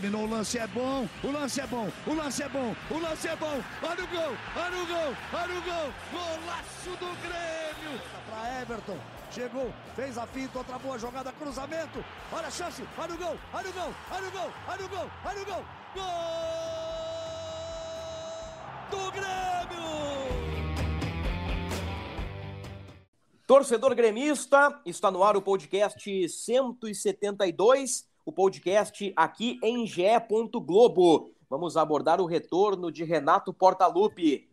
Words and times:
Dominou 0.00 0.22
o 0.22 0.30
lance, 0.30 0.58
é 0.58 0.66
bom, 0.66 1.06
o 1.22 1.30
lance 1.30 1.60
é 1.60 1.66
bom, 1.66 1.92
o 2.06 2.14
lance 2.14 2.42
é 2.42 2.48
bom, 2.48 2.74
o 2.90 2.98
lance 2.98 3.28
é 3.28 3.36
bom. 3.36 3.62
Olha 3.82 4.02
o 4.02 4.06
gol, 4.06 4.36
olha 4.56 4.82
o 4.82 4.86
gol, 4.86 5.16
olha 5.34 5.58
o 5.58 5.62
gol. 5.62 5.92
Golaço 6.10 6.90
do 6.98 7.14
Grêmio. 7.20 8.00
Para 8.28 8.62
Everton, 8.62 8.98
chegou, 9.30 9.70
fez 9.94 10.16
a 10.16 10.26
finta, 10.26 10.56
outra 10.58 10.78
boa 10.78 10.98
jogada, 10.98 11.30
cruzamento. 11.32 12.02
Olha 12.32 12.46
a 12.46 12.50
chance, 12.50 12.82
olha 12.96 13.14
o 13.14 13.18
gol, 13.18 13.38
olha 13.52 13.68
o 13.68 13.72
gol, 13.72 13.94
olha 14.10 14.28
o 14.28 14.30
gol, 14.30 14.50
olha 14.68 14.84
o 14.84 14.88
gol, 14.88 15.10
olha 15.24 15.42
o 15.42 15.44
gol. 15.44 15.64
Gol 15.94 16.04
do 18.90 19.12
Grêmio. 19.12 19.40
Torcedor 23.46 23.94
gremista, 23.94 24.80
está 24.86 25.10
no 25.10 25.22
ar 25.22 25.36
o 25.36 25.42
podcast 25.42 26.28
172, 26.28 28.09
o 28.24 28.32
podcast 28.32 29.12
aqui 29.16 29.58
em 29.62 29.86
GE. 29.86 30.02
Globo. 30.64 31.32
Vamos 31.48 31.76
abordar 31.76 32.20
o 32.20 32.26
retorno 32.26 32.92
de 32.92 33.04
Renato 33.04 33.52
Portaluppi. 33.52 34.48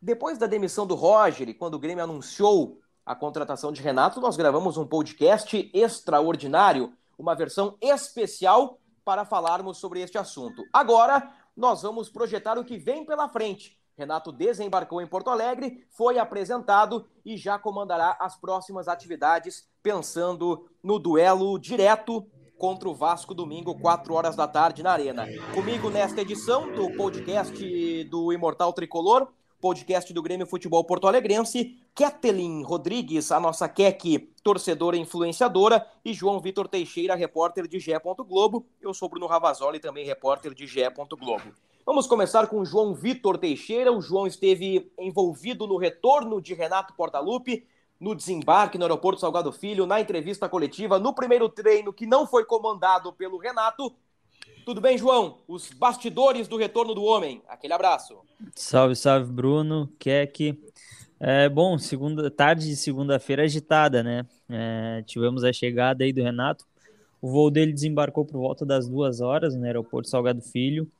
Depois 0.00 0.38
da 0.38 0.46
demissão 0.46 0.86
do 0.86 0.94
Roger 0.94 1.54
quando 1.56 1.74
o 1.74 1.78
Grêmio 1.78 2.04
anunciou 2.04 2.80
a 3.04 3.14
contratação 3.14 3.72
de 3.72 3.82
Renato, 3.82 4.20
nós 4.20 4.36
gravamos 4.36 4.76
um 4.76 4.86
podcast 4.86 5.70
extraordinário, 5.74 6.92
uma 7.18 7.34
versão 7.34 7.76
especial 7.80 8.78
para 9.04 9.24
falarmos 9.24 9.78
sobre 9.78 10.00
este 10.00 10.16
assunto. 10.16 10.64
Agora, 10.72 11.32
nós 11.56 11.82
vamos 11.82 12.08
projetar 12.08 12.58
o 12.58 12.64
que 12.64 12.78
vem 12.78 13.04
pela 13.04 13.28
frente. 13.28 13.78
Renato 13.96 14.32
desembarcou 14.32 15.02
em 15.02 15.06
Porto 15.06 15.28
Alegre, 15.28 15.86
foi 15.90 16.18
apresentado 16.18 17.06
e 17.22 17.36
já 17.36 17.58
comandará 17.58 18.16
as 18.18 18.34
próximas 18.34 18.88
atividades, 18.88 19.68
pensando 19.82 20.66
no 20.82 20.98
duelo 20.98 21.58
direto 21.58 22.26
contra 22.60 22.90
o 22.90 22.94
Vasco 22.94 23.32
domingo, 23.32 23.74
4 23.74 24.12
horas 24.12 24.36
da 24.36 24.46
tarde 24.46 24.82
na 24.82 24.92
Arena. 24.92 25.26
Comigo 25.54 25.88
nesta 25.88 26.20
edição 26.20 26.70
do 26.70 26.94
podcast 26.94 28.04
do 28.04 28.30
Imortal 28.34 28.70
Tricolor, 28.74 29.28
podcast 29.58 30.12
do 30.12 30.22
Grêmio 30.22 30.46
Futebol 30.46 30.84
Porto 30.84 31.08
Alegrense, 31.08 31.78
Ketelin 31.94 32.62
Rodrigues, 32.62 33.32
a 33.32 33.40
nossa 33.40 33.66
Kek, 33.66 34.30
torcedora 34.44 34.94
e 34.94 35.00
influenciadora, 35.00 35.86
e 36.04 36.12
João 36.12 36.38
Vitor 36.38 36.68
Teixeira, 36.68 37.14
repórter 37.14 37.66
de 37.66 37.80
GE. 37.80 37.92
Globo. 38.28 38.66
Eu 38.78 38.92
sou 38.92 39.08
Bruno 39.08 39.26
Ravazoli, 39.26 39.80
também 39.80 40.04
repórter 40.04 40.52
de 40.52 40.66
GE. 40.66 40.82
Globo. 41.18 41.54
Vamos 41.86 42.06
começar 42.06 42.46
com 42.46 42.60
o 42.60 42.66
João 42.66 42.92
Vitor 42.92 43.38
Teixeira. 43.38 43.90
O 43.90 44.02
João 44.02 44.26
esteve 44.26 44.92
envolvido 44.98 45.66
no 45.66 45.78
retorno 45.78 46.42
de 46.42 46.52
Renato 46.52 46.92
Portaluppi, 46.92 47.64
no 48.00 48.14
desembarque 48.14 48.78
no 48.78 48.84
aeroporto 48.84 49.20
Salgado 49.20 49.52
Filho, 49.52 49.84
na 49.84 50.00
entrevista 50.00 50.48
coletiva, 50.48 50.98
no 50.98 51.14
primeiro 51.14 51.48
treino 51.48 51.92
que 51.92 52.06
não 52.06 52.26
foi 52.26 52.44
comandado 52.44 53.12
pelo 53.12 53.36
Renato. 53.36 53.94
Tudo 54.64 54.80
bem, 54.80 54.96
João? 54.96 55.38
Os 55.46 55.70
bastidores 55.70 56.48
do 56.48 56.56
retorno 56.56 56.94
do 56.94 57.02
homem. 57.02 57.42
Aquele 57.46 57.74
abraço. 57.74 58.18
Salve, 58.54 58.96
salve, 58.96 59.30
Bruno, 59.30 59.92
Keck. 59.98 60.58
É, 61.18 61.48
bom, 61.48 61.76
segunda 61.76 62.30
tarde 62.30 62.66
de 62.66 62.76
segunda-feira 62.76 63.42
agitada, 63.42 64.02
né? 64.02 64.26
É, 64.48 65.02
tivemos 65.06 65.44
a 65.44 65.52
chegada 65.52 66.02
aí 66.02 66.12
do 66.12 66.22
Renato. 66.22 66.64
O 67.20 67.28
voo 67.28 67.50
dele 67.50 67.72
desembarcou 67.72 68.24
por 68.24 68.38
volta 68.38 68.64
das 68.64 68.88
duas 68.88 69.20
horas 69.20 69.54
no 69.54 69.66
aeroporto 69.66 70.08
Salgado 70.08 70.40
Filho. 70.40 70.90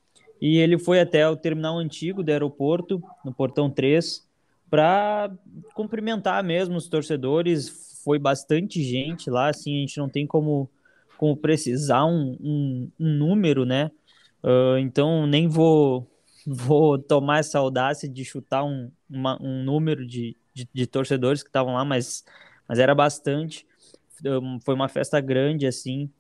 E 0.41 0.59
ele 0.59 0.79
foi 0.79 1.01
até 1.01 1.29
o 1.29 1.37
terminal 1.37 1.79
antigo 1.79 2.23
do 2.23 2.31
aeroporto, 2.31 3.03
no 3.25 3.33
portão 3.33 3.71
3, 3.71 4.27
para 4.71 5.31
cumprimentar 5.75 6.43
mesmo 6.45 6.77
os 6.77 6.89
torcedores. 6.89 8.01
Foi 8.05 8.19
bastante 8.19 8.83
gente 8.83 9.29
lá, 9.29 9.49
assim, 9.49 9.77
a 9.77 9.81
gente 9.81 9.99
não 9.99 10.09
tem 10.09 10.27
como, 10.27 10.71
como 11.19 11.37
precisar 11.37 12.07
um, 12.07 12.37
um, 12.41 12.91
um 12.99 13.09
número, 13.09 13.67
né? 13.67 13.91
Uh, 14.43 14.79
então 14.79 15.27
nem 15.27 15.49
vou, 15.49 16.11
vou 16.47 16.99
tomar 16.99 17.41
essa 17.41 17.59
audácia 17.59 18.09
de 18.09 18.25
chutar 18.25 18.65
um, 18.65 18.91
uma, 19.09 19.37
um 19.43 19.63
número 19.63 20.07
de, 20.07 20.37
de, 20.55 20.67
de 20.73 20.87
torcedores 20.87 21.43
que 21.43 21.51
estavam 21.51 21.75
lá, 21.75 21.85
mas, 21.85 22.25
mas 22.67 22.79
era 22.79 22.95
bastante. 22.95 23.67
Foi 24.63 24.75
uma 24.75 24.89
festa 24.89 25.21
grande, 25.21 25.67
assim. 25.67 26.11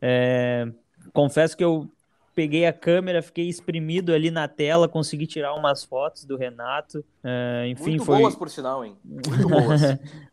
É, 0.00 0.66
confesso 1.12 1.56
que 1.56 1.64
eu 1.64 1.90
peguei 2.40 2.64
a 2.64 2.72
câmera, 2.72 3.20
fiquei 3.20 3.50
exprimido 3.50 4.14
ali 4.14 4.30
na 4.30 4.48
tela, 4.48 4.88
consegui 4.88 5.26
tirar 5.26 5.52
umas 5.52 5.84
fotos 5.84 6.24
do 6.24 6.38
Renato. 6.38 7.00
Uh, 7.22 7.66
enfim, 7.66 7.90
Muito 7.90 8.06
foi... 8.06 8.18
boas, 8.18 8.34
por 8.34 8.48
sinal, 8.48 8.82
hein? 8.82 8.96
Muito 9.04 9.28
boas. 9.46 9.82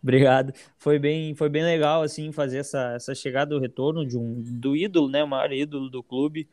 Obrigado. 0.02 0.54
Foi 0.78 0.98
bem, 0.98 1.36
foi 1.36 1.50
bem 1.50 1.66
legal, 1.66 2.04
assim, 2.04 2.32
fazer 2.32 2.60
essa, 2.60 2.94
essa 2.94 3.14
chegada 3.14 3.54
do 3.54 3.60
retorno 3.60 4.06
de 4.06 4.18
um, 4.18 4.42
do 4.42 4.74
ídolo, 4.74 5.10
né? 5.10 5.22
O 5.22 5.28
maior 5.28 5.52
ídolo 5.52 5.90
do 5.90 6.02
clube. 6.02 6.48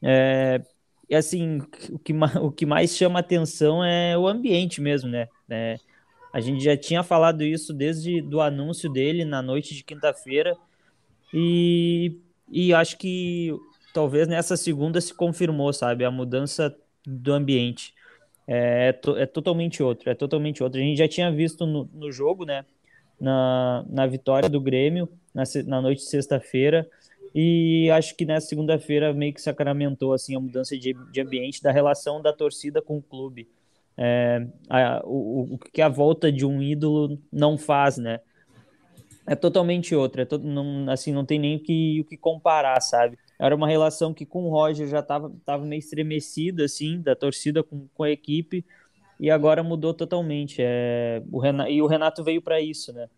É, 0.00 0.62
e, 1.08 1.16
assim, 1.16 1.58
o 1.90 1.98
que, 1.98 2.12
o 2.40 2.52
que 2.52 2.64
mais 2.64 2.96
chama 2.96 3.18
atenção 3.18 3.84
é 3.84 4.16
o 4.16 4.28
ambiente 4.28 4.80
mesmo, 4.80 5.10
né? 5.10 5.26
É, 5.48 5.76
a 6.32 6.38
gente 6.38 6.62
já 6.62 6.76
tinha 6.76 7.02
falado 7.02 7.42
isso 7.42 7.74
desde 7.74 8.22
do 8.22 8.40
anúncio 8.40 8.88
dele 8.88 9.24
na 9.24 9.42
noite 9.42 9.74
de 9.74 9.82
quinta-feira. 9.82 10.56
E, 11.34 12.16
e 12.48 12.72
acho 12.72 12.96
que 12.96 13.52
talvez 13.92 14.28
nessa 14.28 14.56
segunda 14.56 15.00
se 15.00 15.14
confirmou, 15.14 15.72
sabe? 15.72 16.04
A 16.04 16.10
mudança 16.10 16.74
do 17.06 17.32
ambiente. 17.32 17.94
É, 18.46 18.88
é, 18.88 19.22
é 19.22 19.26
totalmente 19.26 19.82
outro, 19.82 20.10
é 20.10 20.14
totalmente 20.14 20.62
outro. 20.62 20.80
A 20.80 20.82
gente 20.82 20.98
já 20.98 21.08
tinha 21.08 21.30
visto 21.30 21.66
no, 21.66 21.88
no 21.92 22.10
jogo, 22.10 22.44
né? 22.44 22.64
Na, 23.20 23.84
na 23.88 24.06
vitória 24.06 24.48
do 24.48 24.60
Grêmio, 24.60 25.08
na, 25.34 25.44
na 25.66 25.82
noite 25.82 25.98
de 25.98 26.08
sexta-feira, 26.08 26.88
e 27.34 27.90
acho 27.90 28.16
que 28.16 28.24
nessa 28.24 28.48
segunda-feira 28.48 29.12
meio 29.12 29.32
que 29.32 29.42
sacramentou 29.42 30.12
assim, 30.12 30.34
a 30.34 30.40
mudança 30.40 30.76
de, 30.76 30.94
de 30.94 31.20
ambiente 31.20 31.62
da 31.62 31.70
relação 31.70 32.20
da 32.20 32.32
torcida 32.32 32.80
com 32.82 32.96
o 32.96 33.02
clube. 33.02 33.46
É, 33.96 34.46
a, 34.68 35.02
o, 35.04 35.54
o 35.54 35.58
que 35.58 35.82
a 35.82 35.88
volta 35.88 36.32
de 36.32 36.46
um 36.46 36.62
ídolo 36.62 37.18
não 37.30 37.58
faz, 37.58 37.98
né? 37.98 38.20
É 39.26 39.36
totalmente 39.36 39.94
outra, 39.94 40.22
é 40.22 40.24
to, 40.24 40.38
não, 40.38 40.90
assim, 40.90 41.12
não 41.12 41.24
tem 41.24 41.38
nem 41.38 41.56
o 41.56 41.60
que, 41.60 42.00
o 42.00 42.04
que 42.04 42.16
comparar, 42.16 42.80
sabe? 42.80 43.18
Era 43.40 43.56
uma 43.56 43.66
relação 43.66 44.12
que 44.12 44.26
com 44.26 44.44
o 44.44 44.50
Roger 44.50 44.86
já 44.86 44.98
estava 44.98 45.32
tava 45.46 45.64
meio 45.64 45.78
estremecida, 45.78 46.66
assim, 46.66 47.00
da 47.00 47.16
torcida 47.16 47.62
com, 47.62 47.88
com 47.94 48.02
a 48.02 48.10
equipe, 48.10 48.62
e 49.18 49.30
agora 49.30 49.62
mudou 49.62 49.94
totalmente. 49.94 50.58
É, 50.60 51.22
o 51.32 51.38
Renato, 51.38 51.70
e 51.70 51.80
o 51.80 51.86
Renato 51.86 52.22
veio 52.22 52.42
para 52.42 52.60
isso, 52.60 52.92
né? 52.92 53.08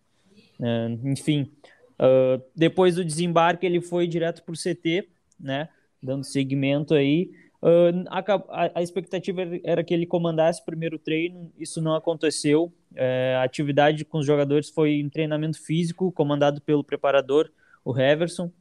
É, 0.63 0.89
enfim, 1.11 1.51
uh, 1.99 2.41
depois 2.55 2.95
do 2.95 3.05
desembarque, 3.05 3.67
ele 3.67 3.81
foi 3.81 4.07
direto 4.07 4.45
para 4.45 4.53
o 4.53 4.57
CT, 4.57 5.09
né? 5.41 5.69
Dando 6.01 6.23
seguimento 6.23 6.95
aí. 6.95 7.33
Uh, 7.61 8.05
a, 8.09 8.71
a, 8.77 8.83
expectativa 8.83 9.43
era 9.65 9.83
que 9.83 9.93
ele 9.93 10.07
comandasse 10.07 10.63
o 10.63 10.65
primeiro 10.65 11.01
treino, 11.01 11.51
isso 11.59 11.83
não 11.83 11.97
aconteceu. 11.97 12.73
É, 12.95 13.37
a 13.41 13.43
atividade 13.43 14.05
com 14.05 14.19
os 14.19 14.27
jogadores 14.27 14.71
foi 14.71 15.03
um 15.03 15.09
treinamento 15.09 15.61
físico, 15.61 16.13
comandado 16.13 16.61
pelo 16.61 16.85
preparador, 16.85 17.51
o 17.85 17.99
Heverson 17.99 18.53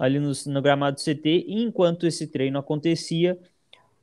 ali 0.00 0.18
no, 0.18 0.32
no 0.46 0.62
gramado 0.62 0.96
do 0.96 1.02
CT, 1.02 1.44
e 1.46 1.62
enquanto 1.62 2.06
esse 2.06 2.26
treino 2.26 2.58
acontecia, 2.58 3.38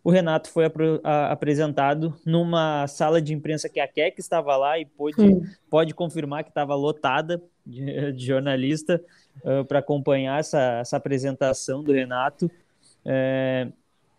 o 0.04 0.12
Renato 0.12 0.48
foi 0.52 0.66
apro, 0.66 1.02
a, 1.04 1.32
apresentado 1.32 2.16
numa 2.24 2.86
sala 2.86 3.20
de 3.20 3.34
imprensa 3.34 3.68
que 3.68 3.80
a 3.80 3.88
Keck 3.88 4.20
estava 4.20 4.56
lá 4.56 4.78
e 4.78 4.86
pôde, 4.86 5.18
pode 5.68 5.96
confirmar 5.96 6.44
que 6.44 6.52
estava 6.52 6.76
lotada 6.76 7.42
de, 7.66 8.12
de 8.12 8.26
jornalista 8.26 9.04
uh, 9.44 9.66
para 9.66 9.80
acompanhar 9.80 10.40
essa, 10.40 10.80
essa 10.82 10.98
apresentação 10.98 11.84
do 11.84 11.92
Renato. 11.92 12.50
É, 13.04 13.68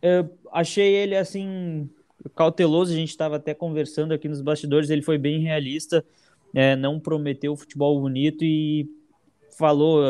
eu 0.02 0.28
achei 0.52 0.92
ele 0.92 1.16
assim 1.16 1.88
cauteloso, 2.34 2.92
a 2.92 2.96
gente 2.96 3.10
estava 3.10 3.36
até 3.36 3.54
conversando 3.54 4.12
aqui 4.12 4.28
nos 4.28 4.40
bastidores, 4.40 4.90
ele 4.90 5.02
foi 5.02 5.16
bem 5.16 5.38
realista, 5.40 6.04
é, 6.52 6.74
não 6.74 6.98
prometeu 6.98 7.56
futebol 7.56 8.00
bonito 8.00 8.44
e 8.44 8.88
falou, 9.58 10.00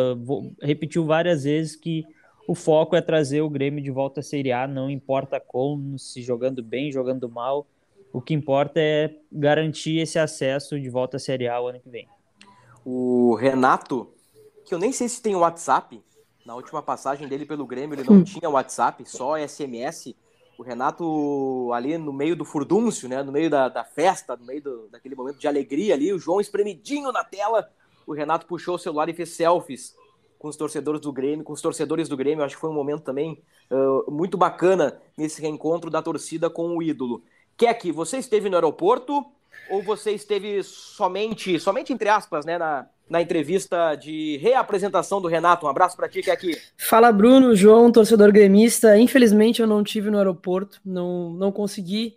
repetiu 0.60 1.04
várias 1.04 1.44
vezes 1.44 1.74
que 1.74 2.04
o 2.46 2.54
foco 2.54 2.94
é 2.94 3.00
trazer 3.00 3.40
o 3.40 3.50
Grêmio 3.50 3.82
de 3.82 3.90
volta 3.90 4.20
à 4.20 4.22
Série 4.22 4.52
A, 4.52 4.66
não 4.66 4.90
importa 4.90 5.40
como, 5.40 5.98
se 5.98 6.22
jogando 6.22 6.62
bem, 6.62 6.92
jogando 6.92 7.28
mal. 7.28 7.66
O 8.12 8.20
que 8.20 8.32
importa 8.32 8.80
é 8.80 9.14
garantir 9.30 9.98
esse 9.98 10.18
acesso 10.18 10.80
de 10.80 10.88
volta 10.88 11.16
à 11.16 11.20
Série 11.20 11.48
A 11.48 11.60
o 11.60 11.68
ano 11.68 11.80
que 11.80 11.90
vem. 11.90 12.08
O 12.84 13.34
Renato, 13.34 14.08
que 14.64 14.74
eu 14.74 14.78
nem 14.78 14.92
sei 14.92 15.08
se 15.08 15.20
tem 15.20 15.34
WhatsApp, 15.34 16.02
na 16.46 16.54
última 16.54 16.82
passagem 16.82 17.28
dele 17.28 17.44
pelo 17.44 17.66
Grêmio 17.66 17.94
ele 17.94 18.08
não 18.08 18.24
tinha 18.24 18.48
WhatsApp, 18.48 19.04
só 19.06 19.36
SMS. 19.38 20.14
O 20.58 20.62
Renato 20.62 21.70
ali 21.74 21.98
no 21.98 22.12
meio 22.12 22.34
do 22.34 22.44
furdúncio, 22.44 23.08
né? 23.08 23.22
No 23.22 23.30
meio 23.30 23.50
da, 23.50 23.68
da 23.68 23.84
festa, 23.84 24.34
no 24.34 24.46
meio 24.46 24.62
do, 24.62 24.88
daquele 24.88 25.14
momento 25.14 25.38
de 25.38 25.46
alegria 25.46 25.94
ali, 25.94 26.10
o 26.12 26.18
João 26.18 26.40
espremidinho 26.40 27.12
na 27.12 27.22
tela. 27.22 27.70
O 28.08 28.14
Renato 28.14 28.46
puxou 28.46 28.76
o 28.76 28.78
celular 28.78 29.10
e 29.10 29.12
fez 29.12 29.28
selfies 29.28 29.94
com 30.38 30.48
os 30.48 30.56
torcedores 30.56 30.98
do 30.98 31.12
Grêmio, 31.12 31.44
com 31.44 31.52
os 31.52 31.60
torcedores 31.60 32.08
do 32.08 32.16
Grêmio. 32.16 32.42
Acho 32.42 32.54
que 32.54 32.60
foi 32.60 32.70
um 32.70 32.74
momento 32.74 33.02
também 33.02 33.42
uh, 33.70 34.10
muito 34.10 34.38
bacana 34.38 34.98
nesse 35.14 35.42
reencontro 35.42 35.90
da 35.90 36.00
torcida 36.00 36.48
com 36.48 36.74
o 36.74 36.82
ídolo. 36.82 37.22
Keck, 37.54 37.92
você 37.92 38.16
esteve 38.16 38.48
no 38.48 38.56
aeroporto 38.56 39.26
ou 39.68 39.82
você 39.82 40.12
esteve 40.12 40.62
somente, 40.62 41.60
somente 41.60 41.92
entre 41.92 42.08
aspas, 42.08 42.46
né, 42.46 42.56
na, 42.56 42.86
na 43.10 43.20
entrevista 43.20 43.94
de 43.94 44.38
reapresentação 44.38 45.20
do 45.20 45.28
Renato? 45.28 45.66
Um 45.66 45.68
abraço 45.68 45.94
para 45.94 46.08
ti, 46.08 46.22
Keck. 46.22 46.58
Fala, 46.78 47.12
Bruno, 47.12 47.54
João, 47.54 47.92
torcedor 47.92 48.32
gremista. 48.32 48.96
Infelizmente 48.96 49.60
eu 49.60 49.66
não 49.66 49.84
tive 49.84 50.10
no 50.10 50.16
aeroporto, 50.16 50.80
não, 50.82 51.30
não 51.34 51.52
consegui 51.52 52.16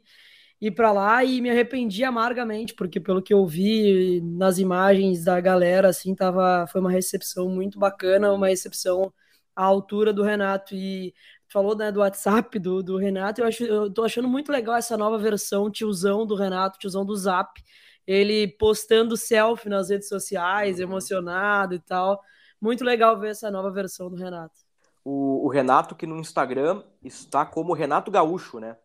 ir 0.62 0.72
para 0.72 0.92
lá 0.92 1.24
e 1.24 1.42
me 1.42 1.50
arrependi 1.50 2.04
amargamente, 2.04 2.76
porque 2.76 3.00
pelo 3.00 3.22
que 3.22 3.34
eu 3.34 3.46
vi 3.48 4.22
nas 4.22 4.60
imagens 4.60 5.24
da 5.24 5.42
galera, 5.42 5.90
assim, 5.90 6.14
tava, 6.14 6.68
foi 6.68 6.80
uma 6.80 6.92
recepção 6.92 7.50
muito 7.50 7.80
bacana, 7.80 8.32
uma 8.32 8.48
recepção 8.48 9.12
à 9.56 9.64
altura 9.64 10.14
do 10.14 10.22
Renato. 10.22 10.76
E 10.76 11.16
falou 11.50 11.76
né, 11.76 11.92
do 11.92 12.02
WhatsApp 12.02 12.60
do, 12.60 12.84
do 12.84 12.96
Renato, 12.98 13.42
eu, 13.42 13.48
acho, 13.48 13.64
eu 13.64 13.92
tô 13.92 14.04
achando 14.04 14.28
muito 14.28 14.52
legal 14.52 14.76
essa 14.76 14.96
nova 14.96 15.18
versão, 15.18 15.72
tiozão 15.72 16.28
do 16.28 16.36
Renato, 16.36 16.78
tiozão 16.78 17.04
do 17.04 17.16
Zap, 17.16 17.60
ele 18.06 18.48
postando 18.48 19.18
selfie 19.18 19.68
nas 19.68 19.90
redes 19.90 20.08
sociais, 20.08 20.80
emocionado 20.80 21.74
e 21.74 21.80
tal. 21.80 22.22
Muito 22.62 22.84
legal 22.84 23.20
ver 23.20 23.32
essa 23.32 23.50
nova 23.50 23.72
versão 23.72 24.10
do 24.10 24.16
Renato. 24.16 24.62
O, 25.04 25.48
o 25.48 25.50
Renato, 25.50 25.96
que 25.96 26.06
no 26.06 26.18
Instagram 26.18 26.84
está 27.04 27.44
como 27.46 27.74
Renato 27.74 28.12
Gaúcho, 28.12 28.60
né? 28.60 28.78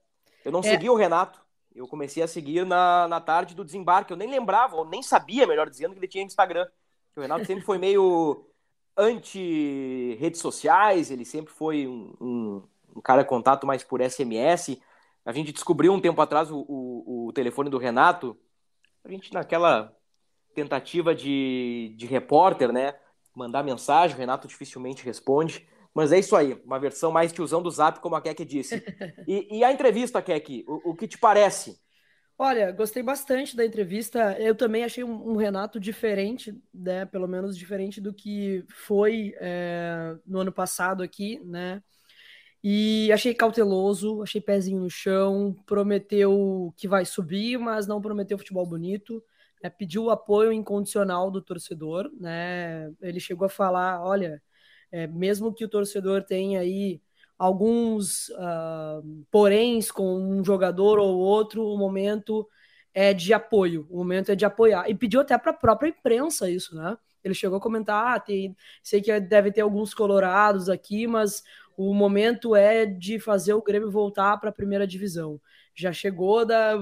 Eu 0.42 0.50
não 0.50 0.60
é. 0.60 0.62
segui 0.62 0.88
o 0.88 0.94
Renato, 0.94 1.45
eu 1.76 1.86
comecei 1.86 2.22
a 2.22 2.26
seguir 2.26 2.64
na, 2.64 3.06
na 3.06 3.20
tarde 3.20 3.54
do 3.54 3.64
desembarque. 3.64 4.12
Eu 4.12 4.16
nem 4.16 4.30
lembrava, 4.30 4.76
ou 4.76 4.84
nem 4.84 5.02
sabia, 5.02 5.46
melhor 5.46 5.68
dizendo, 5.68 5.92
que 5.92 5.98
ele 5.98 6.08
tinha 6.08 6.24
Instagram. 6.24 6.66
O 7.14 7.20
Renato 7.20 7.44
sempre 7.44 7.64
foi 7.64 7.78
meio 7.78 8.46
anti-redes 8.96 10.40
sociais, 10.40 11.10
ele 11.10 11.24
sempre 11.24 11.52
foi 11.52 11.86
um, 11.86 12.14
um, 12.20 12.62
um, 12.96 13.00
cara 13.00 13.24
contato 13.24 13.66
mais 13.66 13.84
por 13.84 14.00
SMS. 14.00 14.80
A 15.24 15.32
gente 15.32 15.52
descobriu 15.52 15.92
um 15.92 16.00
tempo 16.00 16.20
atrás 16.20 16.50
o, 16.50 16.58
o, 16.66 17.26
o 17.26 17.32
telefone 17.32 17.68
do 17.68 17.78
Renato, 17.78 18.36
a 19.04 19.10
gente 19.10 19.32
naquela 19.32 19.94
tentativa 20.54 21.14
de, 21.14 21.94
de 21.96 22.06
repórter, 22.06 22.72
né? 22.72 22.94
Mandar 23.34 23.62
mensagem, 23.62 24.16
o 24.16 24.18
Renato 24.18 24.48
dificilmente 24.48 25.04
responde. 25.04 25.68
Mas 25.96 26.12
é 26.12 26.18
isso 26.18 26.36
aí, 26.36 26.52
uma 26.62 26.78
versão 26.78 27.10
mais 27.10 27.32
tiozão 27.32 27.62
do 27.62 27.70
Zap, 27.70 28.00
como 28.00 28.14
a 28.14 28.20
Kek 28.20 28.44
disse. 28.44 28.84
E, 29.26 29.58
e 29.58 29.64
a 29.64 29.72
entrevista, 29.72 30.20
Kek, 30.20 30.62
o, 30.68 30.90
o 30.90 30.94
que 30.94 31.08
te 31.08 31.16
parece? 31.16 31.80
Olha, 32.38 32.70
gostei 32.70 33.02
bastante 33.02 33.56
da 33.56 33.64
entrevista. 33.64 34.36
Eu 34.38 34.54
também 34.54 34.84
achei 34.84 35.02
um, 35.02 35.32
um 35.32 35.36
Renato 35.36 35.80
diferente, 35.80 36.54
né? 36.72 37.06
Pelo 37.06 37.26
menos 37.26 37.56
diferente 37.56 37.98
do 37.98 38.12
que 38.12 38.62
foi 38.68 39.34
é, 39.40 40.14
no 40.26 40.40
ano 40.40 40.52
passado 40.52 41.02
aqui, 41.02 41.40
né? 41.46 41.82
E 42.62 43.10
achei 43.10 43.32
cauteloso, 43.32 44.22
achei 44.22 44.40
pezinho 44.40 44.80
no 44.80 44.90
chão, 44.90 45.56
prometeu 45.64 46.74
que 46.76 46.86
vai 46.86 47.06
subir, 47.06 47.58
mas 47.58 47.86
não 47.86 48.02
prometeu 48.02 48.36
futebol 48.36 48.66
bonito. 48.66 49.24
Né? 49.62 49.70
Pediu 49.70 50.04
o 50.04 50.10
apoio 50.10 50.52
incondicional 50.52 51.30
do 51.30 51.40
torcedor, 51.40 52.10
né? 52.20 52.92
Ele 53.00 53.18
chegou 53.18 53.46
a 53.46 53.48
falar, 53.48 54.04
olha, 54.04 54.42
é, 54.90 55.06
mesmo 55.06 55.52
que 55.52 55.64
o 55.64 55.68
torcedor 55.68 56.22
tenha 56.22 56.60
aí 56.60 57.00
alguns 57.38 58.28
uh, 58.30 59.26
poréns 59.30 59.90
com 59.90 60.18
um 60.18 60.44
jogador 60.44 60.98
ou 60.98 61.16
outro, 61.16 61.66
o 61.66 61.76
momento 61.76 62.48
é 62.94 63.12
de 63.12 63.34
apoio, 63.34 63.86
o 63.90 63.98
momento 63.98 64.32
é 64.32 64.34
de 64.34 64.44
apoiar. 64.44 64.88
E 64.88 64.94
pediu 64.94 65.20
até 65.20 65.36
para 65.36 65.50
a 65.50 65.54
própria 65.54 65.88
imprensa 65.90 66.50
isso, 66.50 66.74
né? 66.74 66.96
Ele 67.22 67.34
chegou 67.34 67.58
a 67.58 67.60
comentar, 67.60 68.16
ah, 68.16 68.20
tem, 68.20 68.56
sei 68.82 69.02
que 69.02 69.20
deve 69.20 69.52
ter 69.52 69.60
alguns 69.60 69.92
colorados 69.92 70.68
aqui, 70.68 71.06
mas 71.06 71.42
o 71.76 71.92
momento 71.92 72.56
é 72.56 72.86
de 72.86 73.18
fazer 73.18 73.52
o 73.52 73.62
Grêmio 73.62 73.90
voltar 73.90 74.38
para 74.38 74.48
a 74.48 74.52
primeira 74.52 74.86
divisão. 74.86 75.38
Já 75.74 75.92
chegou 75.92 76.46
da, 76.46 76.72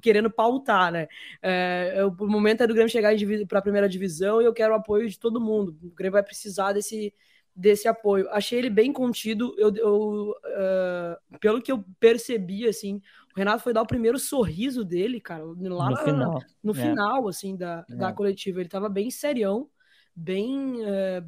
querendo 0.00 0.30
pautar, 0.30 0.92
né? 0.92 1.08
É, 1.42 2.04
o 2.04 2.26
momento 2.26 2.62
é 2.62 2.66
do 2.66 2.74
Grêmio 2.74 2.92
chegar 2.92 3.12
para 3.48 3.58
a 3.58 3.62
primeira 3.62 3.88
divisão 3.88 4.40
e 4.40 4.44
eu 4.44 4.52
quero 4.52 4.74
o 4.74 4.76
apoio 4.76 5.08
de 5.08 5.18
todo 5.18 5.40
mundo. 5.40 5.76
O 5.82 5.90
Grêmio 5.90 6.12
vai 6.12 6.22
precisar 6.22 6.72
desse, 6.72 7.12
desse 7.54 7.86
apoio. 7.86 8.28
Achei 8.30 8.58
ele 8.58 8.70
bem 8.70 8.92
contido. 8.92 9.54
Eu, 9.56 9.74
eu 9.76 10.30
uh, 10.30 11.38
pelo 11.38 11.62
que 11.62 11.70
eu 11.70 11.84
percebi, 12.00 12.66
assim, 12.66 13.00
o 13.34 13.38
Renato 13.38 13.62
foi 13.62 13.72
dar 13.72 13.82
o 13.82 13.86
primeiro 13.86 14.18
sorriso 14.18 14.84
dele, 14.84 15.20
cara, 15.20 15.44
lá 15.44 15.54
no 15.54 15.90
na, 15.90 15.96
final, 15.96 16.42
no 16.62 16.72
é. 16.72 16.74
final 16.74 17.28
assim, 17.28 17.56
da, 17.56 17.84
é. 17.88 17.94
da 17.94 18.12
coletiva. 18.12 18.60
Ele 18.60 18.68
tava 18.68 18.88
bem 18.88 19.10
serião, 19.10 19.68
bem 20.14 20.82
uh, 20.82 21.24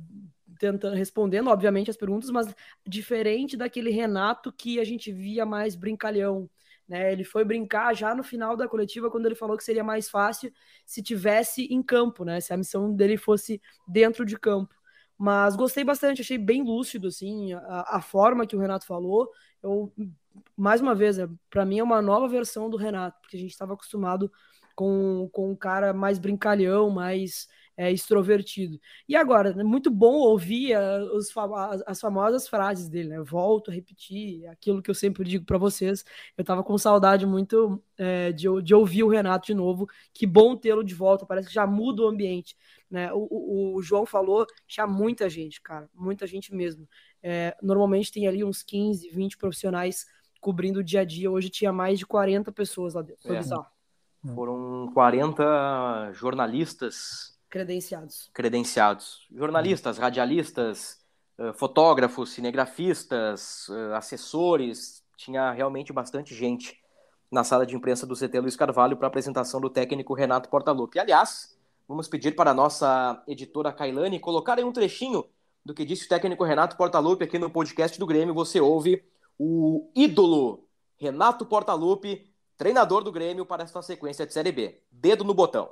tentando 0.59 0.97
respondendo, 0.97 1.49
obviamente, 1.49 1.91
as 1.91 1.97
perguntas, 1.97 2.31
mas 2.31 2.53
diferente 2.87 3.57
daquele 3.57 3.91
Renato 3.91 4.53
que 4.53 4.81
a 4.81 4.85
gente 4.85 5.13
via 5.13 5.47
mais 5.47 5.77
brincalhão. 5.77 6.51
Né, 6.89 7.13
ele 7.13 7.25
foi 7.25 7.45
brincar 7.45 7.93
já 7.97 8.15
no 8.15 8.23
final 8.23 8.57
da 8.57 8.69
coletiva 8.69 9.11
quando 9.11 9.27
ele 9.27 9.35
falou 9.35 9.57
que 9.57 9.65
seria 9.65 9.83
mais 9.83 10.09
fácil 10.09 10.53
se 10.85 11.03
tivesse 11.03 11.65
em 11.65 11.83
campo, 11.83 12.25
né? 12.25 12.41
Se 12.41 12.53
a 12.53 12.57
missão 12.57 12.95
dele 12.95 13.17
fosse 13.17 13.61
dentro 13.89 14.25
de 14.25 14.39
campo. 14.39 14.73
Mas 15.19 15.57
gostei 15.57 15.83
bastante, 15.83 16.21
achei 16.21 16.37
bem 16.37 16.63
lúcido, 16.63 17.09
assim, 17.09 17.53
a, 17.55 17.97
a 17.97 18.01
forma 18.03 18.47
que 18.47 18.55
o 18.55 18.59
Renato 18.59 18.87
falou. 18.87 19.31
Eu, 19.63 19.93
mais 20.57 20.81
uma 20.81 20.95
vez, 20.95 21.19
é, 21.19 21.27
para 21.49 21.65
mim 21.65 21.79
é 21.79 21.83
uma 21.83 22.03
nova 22.03 22.29
versão 22.29 22.69
do 22.69 22.77
Renato, 22.77 23.19
porque 23.21 23.37
a 23.37 23.41
gente 23.41 23.51
estava 23.53 23.75
acostumado 23.75 24.31
com, 24.75 25.29
com 25.33 25.51
um 25.51 25.57
cara 25.57 25.93
mais 25.95 26.19
brincalhão, 26.19 26.91
mais 26.91 27.49
é, 27.77 27.93
extrovertido. 27.93 28.81
E 29.09 29.15
agora, 29.15 29.51
é 29.51 29.65
muito 29.65 29.91
bom 29.91 30.15
ouvir 30.15 30.75
a, 30.75 30.99
os, 31.13 31.33
as 31.87 32.01
famosas 32.01 32.49
frases 32.49 32.89
dele, 32.89 33.11
né? 33.11 33.21
Volto 33.21 33.71
a 33.71 33.75
repetir 33.75 34.47
aquilo 34.49 34.81
que 34.81 34.91
eu 34.91 34.95
sempre 34.95 35.25
digo 35.25 35.45
para 35.45 35.59
vocês. 35.59 36.05
Eu 36.37 36.43
estava 36.43 36.65
com 36.65 36.79
saudade 36.79 37.27
muito 37.27 37.83
é, 37.99 38.33
de, 38.33 38.47
de 38.63 38.75
ouvir 38.75 39.05
o 39.05 39.09
Renato 39.09 39.47
de 39.47 39.55
novo. 39.55 39.87
Que 40.15 40.27
bom 40.27 40.57
tê-lo 40.57 40.83
de 40.83 40.95
volta, 40.95 41.27
parece 41.27 41.49
que 41.49 41.55
já 41.55 41.67
muda 41.67 42.03
o 42.03 42.09
ambiente. 42.09 42.57
Né? 42.91 43.13
O, 43.13 43.27
o, 43.31 43.75
o 43.77 43.83
João 43.83 44.07
falou, 44.07 44.47
tinha 44.67 44.87
muita 44.87 45.29
gente, 45.29 45.61
cara, 45.61 45.89
muita 45.95 46.27
gente 46.27 46.55
mesmo. 46.55 46.89
É, 47.23 47.57
normalmente 47.63 48.13
tem 48.13 48.27
ali 48.27 48.43
uns 48.43 48.63
15, 48.63 49.11
20 49.11 49.37
profissionais 49.37 50.07
cobrindo 50.41 50.81
o 50.81 50.85
dia 50.85 51.01
a 51.01 51.05
dia. 51.05 51.31
Hoje 51.31 51.51
tinha 51.51 51.73
mais 51.73 51.99
de 51.99 52.07
40 52.07 52.51
pessoas 52.53 52.95
lá 52.95 53.03
dentro. 53.03 53.23
Foi 53.23 53.37
é. 53.37 53.41
bizarro. 53.41 53.67
Foram 54.35 54.91
40 54.93 56.13
jornalistas 56.15 57.36
credenciados. 57.57 58.31
Credenciados. 58.35 59.27
Jornalistas, 59.33 59.97
radialistas, 59.97 61.01
eh, 61.39 61.53
fotógrafos, 61.55 62.31
cinegrafistas, 62.31 63.69
eh, 63.71 63.97
assessores. 63.97 65.03
Tinha 65.17 65.51
realmente 65.53 65.93
bastante 65.93 66.35
gente 66.35 66.79
na 67.31 67.43
sala 67.43 67.67
de 67.67 67.75
imprensa 67.75 68.07
do 68.07 68.15
CT 68.15 68.41
Luiz 68.41 68.57
Carvalho 68.57 68.97
para 68.97 69.07
a 69.07 69.09
apresentação 69.09 69.61
do 69.61 69.71
técnico 69.71 70.15
Renato 70.15 70.49
Portaluppi. 70.49 70.99
Aliás, 70.99 71.57
vamos 71.89 72.09
pedir 72.09 72.37
para 72.37 72.51
a 72.51 72.55
nossa 72.55 73.23
editora 73.27 73.73
Kailane 73.73 74.21
colocar 74.21 74.59
aí 74.59 74.65
um 74.65 74.73
trechinho 74.73 75.25
do 75.65 75.75
que 75.75 75.85
disse 75.85 76.07
o 76.07 76.09
técnico 76.09 76.45
Renato 76.45 76.77
Portaluppi 76.77 77.25
aqui 77.25 77.39
no 77.39 77.51
podcast 77.51 77.99
do 77.99 78.07
Grêmio. 78.07 78.35
Você 78.35 78.61
ouve 78.61 79.03
o 79.39 79.91
ídolo 79.95 80.65
Renato 80.99 81.45
Portaluppi, 81.45 82.31
treinador 82.57 83.03
do 83.03 83.11
Grêmio 83.11 83.45
para 83.45 83.65
esta 83.65 83.83
sequência 83.83 84.27
de 84.27 84.33
Série 84.33 84.53
B. 84.53 84.81
Dedo 84.91 85.25
no 85.25 85.35
botão. 85.35 85.71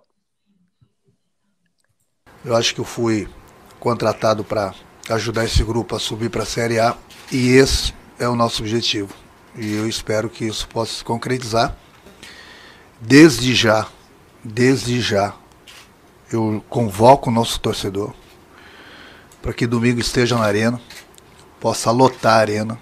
Eu 2.45 2.55
acho 2.55 2.75
que 2.75 2.81
eu 2.81 2.85
fui 2.85 3.27
contratado 3.81 4.45
para 4.45 4.75
ajudar 5.09 5.47
esse 5.47 5.65
grupo 5.65 5.97
a 5.97 5.99
subir 5.99 6.29
para 6.29 6.43
a 6.43 6.47
Série 6.47 6.79
A 6.79 6.95
e 7.33 7.53
esse 7.53 7.95
é 8.19 8.29
o 8.29 8.37
nosso 8.37 8.63
objetivo. 8.63 9.15
E 9.57 9.73
eu 9.73 9.89
espero 9.89 10.29
que 10.29 10.45
isso 10.45 10.69
possa 10.69 10.93
se 10.93 11.03
concretizar. 11.03 11.75
Desde 13.01 13.55
já, 13.55 13.87
desde 14.43 15.01
já, 15.01 15.35
eu 16.31 16.63
convoco 16.69 17.31
o 17.31 17.33
nosso 17.33 17.59
torcedor 17.61 18.13
para 19.41 19.55
que 19.55 19.67
domingo 19.67 20.01
esteja 20.01 20.37
na 20.37 20.45
arena, 20.45 20.79
possa 21.59 21.91
lotar 21.91 22.35
a 22.35 22.41
arena. 22.41 22.79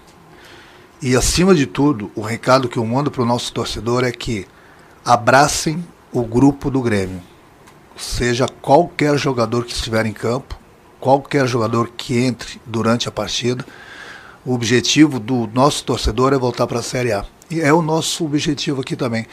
E 1.01 1.15
acima 1.15 1.55
de 1.55 1.65
tudo, 1.65 2.11
o 2.15 2.21
recado 2.21 2.67
que 2.67 2.77
eu 2.77 2.85
mando 2.85 3.09
para 3.09 3.21
o 3.21 3.25
nosso 3.25 3.53
torcedor 3.53 4.03
é 4.03 4.11
que 4.11 4.45
abracem 5.05 5.85
o 6.11 6.23
grupo 6.23 6.69
do 6.69 6.81
Grêmio 6.81 7.21
seja 7.97 8.47
qualquer 8.47 9.17
jogador 9.17 9.65
que 9.65 9.73
estiver 9.73 10.05
em 10.05 10.13
campo, 10.13 10.57
qualquer 10.99 11.47
jogador 11.47 11.89
que 11.95 12.17
entre 12.17 12.61
durante 12.65 13.07
a 13.07 13.11
partida, 13.11 13.65
o 14.45 14.53
objetivo 14.53 15.19
do 15.19 15.47
nosso 15.53 15.83
torcedor 15.83 16.33
é 16.33 16.37
voltar 16.37 16.67
para 16.67 16.79
a 16.79 16.83
Série 16.83 17.11
A. 17.11 17.25
E 17.49 17.61
é 17.61 17.71
o 17.71 17.81
nosso 17.81 18.25
objetivo 18.25 18.81
aqui 18.81 18.95
também. 18.95 19.25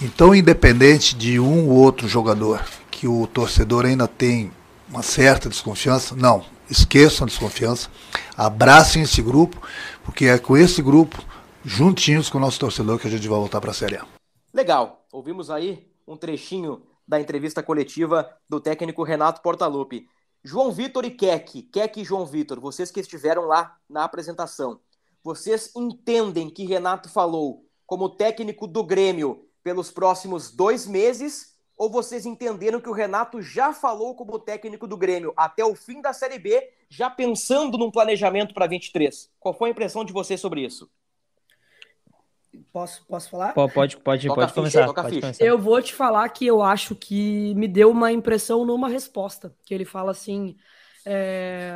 Então, 0.00 0.34
independente 0.34 1.14
de 1.14 1.38
um 1.38 1.68
ou 1.68 1.76
outro 1.76 2.08
jogador 2.08 2.64
que 2.90 3.06
o 3.06 3.26
torcedor 3.26 3.84
ainda 3.84 4.08
tem 4.08 4.50
uma 4.88 5.02
certa 5.02 5.48
desconfiança, 5.48 6.14
não, 6.14 6.44
esqueçam 6.70 7.24
a 7.24 7.28
desconfiança, 7.28 7.88
abracem 8.36 9.02
esse 9.02 9.20
grupo, 9.22 9.60
porque 10.04 10.26
é 10.26 10.38
com 10.38 10.56
esse 10.56 10.82
grupo 10.82 11.22
juntinhos 11.64 12.28
com 12.28 12.38
o 12.38 12.40
nosso 12.40 12.60
torcedor 12.60 12.98
que 12.98 13.06
a 13.06 13.10
gente 13.10 13.26
vai 13.26 13.38
voltar 13.38 13.60
para 13.60 13.70
a 13.70 13.74
Série 13.74 13.96
A. 13.96 14.04
Legal. 14.54 15.04
Ouvimos 15.12 15.50
aí 15.50 15.86
um 16.06 16.16
trechinho 16.16 16.82
da 17.06 17.20
entrevista 17.20 17.62
coletiva 17.62 18.28
do 18.48 18.60
técnico 18.60 19.02
Renato 19.02 19.42
Portaluppi. 19.42 20.08
João 20.42 20.70
Vitor 20.70 21.04
e 21.04 21.10
Keck, 21.10 21.62
Keck 21.62 22.00
e 22.00 22.04
João 22.04 22.24
Vitor, 22.24 22.60
vocês 22.60 22.90
que 22.90 23.00
estiveram 23.00 23.46
lá 23.46 23.76
na 23.88 24.04
apresentação, 24.04 24.80
vocês 25.22 25.72
entendem 25.74 26.48
que 26.48 26.64
Renato 26.64 27.08
falou 27.08 27.64
como 27.84 28.08
técnico 28.08 28.66
do 28.66 28.84
Grêmio 28.84 29.48
pelos 29.62 29.90
próximos 29.90 30.52
dois 30.52 30.86
meses? 30.86 31.56
Ou 31.76 31.90
vocês 31.90 32.24
entenderam 32.24 32.80
que 32.80 32.88
o 32.88 32.92
Renato 32.92 33.42
já 33.42 33.72
falou 33.72 34.14
como 34.14 34.38
técnico 34.38 34.86
do 34.86 34.96
Grêmio 34.96 35.34
até 35.36 35.64
o 35.64 35.74
fim 35.74 36.00
da 36.00 36.12
Série 36.12 36.38
B, 36.38 36.72
já 36.88 37.10
pensando 37.10 37.76
num 37.76 37.90
planejamento 37.90 38.54
para 38.54 38.68
23? 38.68 39.30
Qual 39.38 39.52
foi 39.52 39.68
a 39.68 39.72
impressão 39.72 40.04
de 40.04 40.12
vocês 40.12 40.40
sobre 40.40 40.64
isso? 40.64 40.88
Posso, 42.72 43.04
posso 43.06 43.30
falar? 43.30 43.52
Pode, 43.52 43.72
pode, 43.72 43.96
pode, 43.98 44.28
pode 44.28 44.52
começar, 44.52 44.92
pode 44.92 45.20
começar. 45.20 45.44
Eu 45.44 45.58
vou 45.58 45.80
te 45.80 45.94
falar 45.94 46.28
que 46.28 46.46
eu 46.46 46.62
acho 46.62 46.94
que 46.94 47.54
me 47.54 47.68
deu 47.68 47.90
uma 47.90 48.12
impressão 48.12 48.64
numa 48.64 48.88
resposta. 48.88 49.54
Que 49.64 49.74
ele 49.74 49.84
fala 49.84 50.10
assim: 50.10 50.56
é... 51.04 51.72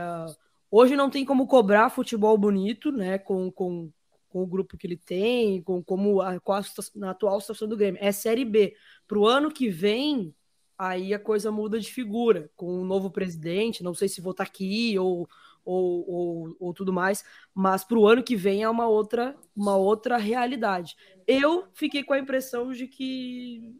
hoje 0.70 0.96
não 0.96 1.10
tem 1.10 1.24
como 1.24 1.46
cobrar 1.46 1.90
futebol 1.90 2.36
bonito, 2.36 2.90
né? 2.92 3.18
Com, 3.18 3.50
com, 3.50 3.90
com 4.28 4.42
o 4.42 4.46
grupo 4.46 4.76
que 4.76 4.86
ele 4.86 4.96
tem, 4.96 5.62
com 5.62 5.82
como 5.82 6.20
a, 6.20 6.38
com 6.40 6.52
a, 6.52 6.62
na 6.94 7.10
atual 7.10 7.40
situação 7.40 7.68
do 7.68 7.76
Grêmio. 7.76 8.00
É 8.02 8.12
Série 8.12 8.44
B. 8.44 8.74
Para 9.06 9.18
o 9.18 9.26
ano 9.26 9.50
que 9.50 9.68
vem, 9.68 10.34
aí 10.78 11.12
a 11.12 11.18
coisa 11.18 11.50
muda 11.50 11.78
de 11.78 11.92
figura. 11.92 12.50
Com 12.56 12.80
um 12.80 12.84
novo 12.84 13.10
presidente, 13.10 13.82
não 13.82 13.94
sei 13.94 14.08
se 14.08 14.20
vou 14.20 14.32
estar 14.32 14.44
tá 14.44 14.50
aqui 14.50 14.98
ou 14.98 15.28
ou, 15.64 16.04
ou, 16.08 16.56
ou 16.58 16.74
tudo 16.74 16.92
mais, 16.92 17.24
mas 17.54 17.84
para 17.84 17.98
o 17.98 18.06
ano 18.06 18.22
que 18.22 18.36
vem 18.36 18.62
é 18.62 18.68
uma 18.68 18.86
outra, 18.86 19.36
uma 19.56 19.76
outra 19.76 20.16
realidade. 20.16 20.96
Eu 21.26 21.66
fiquei 21.74 22.02
com 22.02 22.14
a 22.14 22.18
impressão 22.18 22.72
de 22.72 22.86
que 22.86 23.74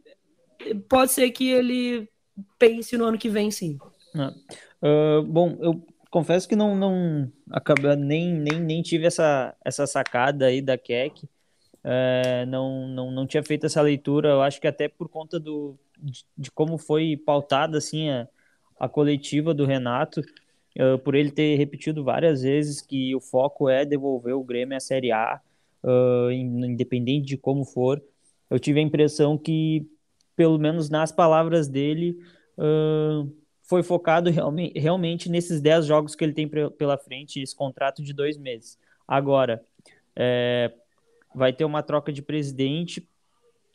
pode 0.89 1.13
ser 1.13 1.31
que 1.31 1.51
ele 1.51 2.09
pense 2.59 2.97
no 2.97 3.05
ano 3.05 3.19
que 3.19 3.29
vem, 3.29 3.51
sim. 3.51 3.79
Uh, 4.83 5.23
bom, 5.23 5.57
eu 5.61 5.85
confesso 6.11 6.49
que 6.49 6.57
não, 6.57 6.75
não 6.75 7.33
acabei, 7.51 7.95
nem, 7.97 8.33
nem, 8.35 8.61
nem 8.61 8.83
tive 8.83 9.07
essa, 9.07 9.55
essa 9.65 9.87
sacada 9.87 10.47
aí 10.47 10.61
da 10.61 10.77
Keck. 10.77 11.29
É, 11.83 12.45
não, 12.47 12.87
não, 12.89 13.11
não 13.11 13.27
tinha 13.27 13.43
feito 13.43 13.65
essa 13.65 13.81
leitura, 13.81 14.29
eu 14.29 14.43
acho 14.43 14.61
que 14.61 14.67
até 14.67 14.87
por 14.87 15.09
conta 15.09 15.41
do, 15.41 15.79
de, 15.99 16.25
de 16.37 16.51
como 16.51 16.77
foi 16.77 17.17
pautada 17.17 17.79
assim, 17.79 18.11
a, 18.11 18.29
a 18.79 18.87
coletiva 18.87 19.55
do 19.55 19.65
Renato, 19.65 20.21
uh, 20.79 20.99
por 20.99 21.15
ele 21.15 21.31
ter 21.31 21.57
repetido 21.57 22.05
várias 22.05 22.43
vezes 22.43 22.81
que 22.81 23.15
o 23.15 23.21
foco 23.21 23.69
é 23.69 23.85
devolver 23.85 24.35
o 24.35 24.45
Grêmio 24.45 24.77
à 24.77 24.81
Série 24.81 25.13
A, 25.13 25.41
uh, 25.85 26.31
independente 26.31 27.27
de 27.27 27.37
como 27.37 27.65
for. 27.65 28.03
Eu 28.49 28.59
tive 28.59 28.81
a 28.81 28.83
impressão 28.83 29.39
que, 29.39 29.87
pelo 30.37 30.59
menos 30.59 30.91
nas 30.91 31.13
palavras 31.13 31.69
dele, 31.69 32.19
uh, 32.59 33.31
foi 33.63 33.83
focado 33.83 34.29
realmente, 34.31 34.79
realmente 34.79 35.31
nesses 35.31 35.61
10 35.61 35.87
jogos 35.87 36.15
que 36.15 36.25
ele 36.25 36.35
tem 36.35 36.49
pela 36.49 36.99
frente, 36.99 37.41
esse 37.41 37.55
contrato 37.55 38.03
de 38.03 38.13
dois 38.13 38.37
meses. 38.37 38.79
Agora, 39.07 39.65
é, 40.17 40.73
vai 41.35 41.53
ter 41.53 41.65
uma 41.65 41.83
troca 41.83 42.13
de 42.13 42.21
presidente, 42.21 43.09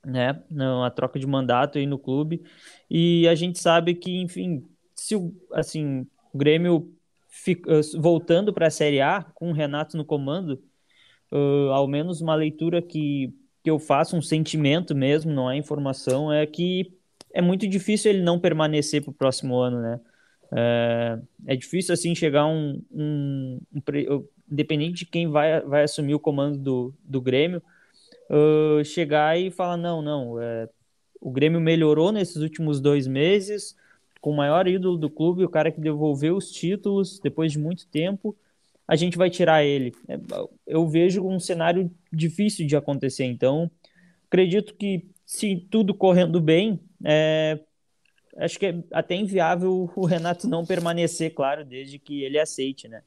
né, 0.05 0.43
uma 0.49 0.91
troca 0.91 1.17
de 1.17 1.25
mandato 1.25 1.77
aí 1.77 1.85
no 1.85 1.97
clube, 1.97 2.43
e 2.89 3.27
a 3.27 3.35
gente 3.35 3.59
sabe 3.59 3.95
que, 3.95 4.21
enfim, 4.21 4.67
se 4.93 5.15
assim, 5.53 6.05
o 6.35 6.37
Grêmio 6.37 6.93
fica, 7.29 7.79
voltando 7.97 8.51
para 8.51 8.67
a 8.67 8.69
Série 8.69 8.99
A, 8.99 9.23
com 9.33 9.51
o 9.51 9.53
Renato 9.53 9.95
no 9.95 10.03
comando, 10.03 10.61
uh, 11.31 11.71
ao 11.71 11.87
menos 11.87 12.19
uma 12.19 12.35
leitura 12.35 12.81
que, 12.81 13.33
que 13.63 13.69
eu 13.69 13.79
faço, 13.79 14.17
um 14.17 14.21
sentimento 14.21 14.93
mesmo, 14.93 15.31
não 15.31 15.49
é 15.49 15.55
informação, 15.55 16.33
é 16.33 16.45
que 16.45 16.93
é 17.33 17.41
muito 17.41 17.65
difícil 17.65 18.11
ele 18.11 18.21
não 18.21 18.37
permanecer 18.37 19.01
para 19.01 19.11
o 19.11 19.13
próximo 19.13 19.55
ano, 19.55 19.81
né? 19.81 20.01
É, 20.51 21.19
é, 21.47 21.55
difícil 21.55 21.93
assim 21.93 22.13
chegar 22.13 22.45
um, 22.45 22.81
um, 22.91 23.59
um, 23.73 24.27
independente 24.51 24.99
de 24.99 25.05
quem 25.05 25.27
vai, 25.29 25.61
vai 25.61 25.83
assumir 25.83 26.15
o 26.15 26.19
comando 26.19 26.57
do, 26.57 26.93
do 27.01 27.21
Grêmio, 27.21 27.63
uh, 28.29 28.83
chegar 28.83 29.39
e 29.39 29.49
falar 29.49 29.77
não, 29.77 30.01
não, 30.01 30.41
é, 30.41 30.67
o 31.21 31.31
Grêmio 31.31 31.61
melhorou 31.61 32.11
nesses 32.11 32.37
últimos 32.37 32.81
dois 32.81 33.07
meses, 33.07 33.73
com 34.25 34.31
o 34.31 34.35
maior 34.35 34.67
ídolo 34.67 34.97
do 34.97 35.07
clube, 35.07 35.45
o 35.45 35.49
cara 35.49 35.71
que 35.71 35.79
devolveu 35.79 36.35
os 36.35 36.49
títulos 36.49 37.19
depois 37.19 37.51
de 37.51 37.59
muito 37.59 37.85
tempo, 37.85 38.35
a 38.87 38.95
gente 38.95 39.19
vai 39.19 39.29
tirar 39.29 39.63
ele. 39.63 39.93
É, 40.07 40.19
eu 40.65 40.87
vejo 40.87 41.23
um 41.23 41.39
cenário 41.39 41.91
difícil 42.11 42.65
de 42.65 42.75
acontecer, 42.75 43.25
então 43.25 43.69
acredito 44.25 44.73
que 44.73 45.05
se 45.23 45.55
tudo 45.69 45.93
correndo 45.93 46.41
bem, 46.41 46.79
é, 47.03 47.59
acho 48.37 48.57
que 48.57 48.65
é 48.65 48.83
até 48.91 49.13
inviável 49.13 49.91
o 49.95 50.05
Renato 50.07 50.47
não 50.47 50.65
permanecer, 50.65 51.31
claro, 51.35 51.63
desde 51.63 51.99
que 51.99 52.23
ele 52.23 52.39
aceite, 52.39 52.87
né? 52.87 53.03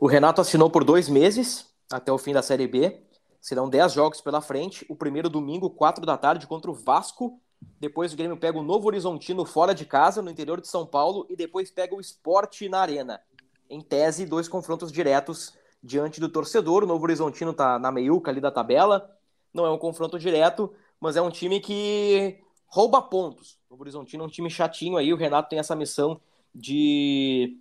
O 0.00 0.08
Renato 0.08 0.40
assinou 0.40 0.68
por 0.68 0.82
dois 0.82 1.08
meses 1.08 1.72
até 1.92 2.10
o 2.10 2.18
fim 2.18 2.32
da 2.32 2.42
Série 2.42 2.66
B. 2.66 3.02
Serão 3.40 3.70
dez 3.70 3.92
jogos 3.92 4.20
pela 4.20 4.40
frente. 4.40 4.84
O 4.88 4.96
primeiro 4.96 5.30
domingo, 5.30 5.70
quatro 5.70 6.04
da 6.04 6.18
tarde, 6.18 6.48
contra 6.48 6.72
o 6.72 6.74
Vasco 6.74 7.40
depois 7.78 8.12
o 8.12 8.16
Grêmio 8.16 8.36
pega 8.36 8.58
o 8.58 8.62
Novo 8.62 8.86
Horizontino 8.86 9.44
fora 9.44 9.74
de 9.74 9.84
casa, 9.84 10.22
no 10.22 10.30
interior 10.30 10.60
de 10.60 10.68
São 10.68 10.86
Paulo, 10.86 11.26
e 11.28 11.36
depois 11.36 11.70
pega 11.70 11.94
o 11.94 12.00
Esporte 12.00 12.68
na 12.68 12.80
Arena. 12.80 13.20
Em 13.68 13.80
tese, 13.80 14.24
dois 14.24 14.48
confrontos 14.48 14.90
diretos 14.90 15.52
diante 15.82 16.20
do 16.20 16.28
torcedor. 16.28 16.84
O 16.84 16.86
Novo 16.86 17.04
Horizontino 17.04 17.52
tá 17.52 17.78
na 17.78 17.92
meiuca 17.92 18.30
ali 18.30 18.40
da 18.40 18.50
tabela. 18.50 19.10
Não 19.52 19.66
é 19.66 19.70
um 19.70 19.78
confronto 19.78 20.18
direto, 20.18 20.72
mas 21.00 21.16
é 21.16 21.22
um 21.22 21.30
time 21.30 21.60
que 21.60 22.38
rouba 22.66 23.02
pontos. 23.02 23.58
O 23.68 23.74
Novo 23.74 23.82
Horizontino 23.82 24.24
é 24.24 24.26
um 24.26 24.30
time 24.30 24.48
chatinho 24.48 24.96
aí. 24.96 25.12
O 25.12 25.16
Renato 25.16 25.48
tem 25.48 25.58
essa 25.58 25.76
missão 25.76 26.20
de 26.54 27.58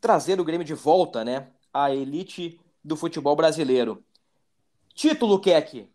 trazer 0.00 0.40
o 0.40 0.44
Grêmio 0.44 0.66
de 0.66 0.74
volta, 0.74 1.24
né? 1.24 1.50
A 1.72 1.92
elite 1.92 2.60
do 2.84 2.96
futebol 2.96 3.34
brasileiro. 3.34 4.04
Título, 4.94 5.40
Keck 5.40 5.88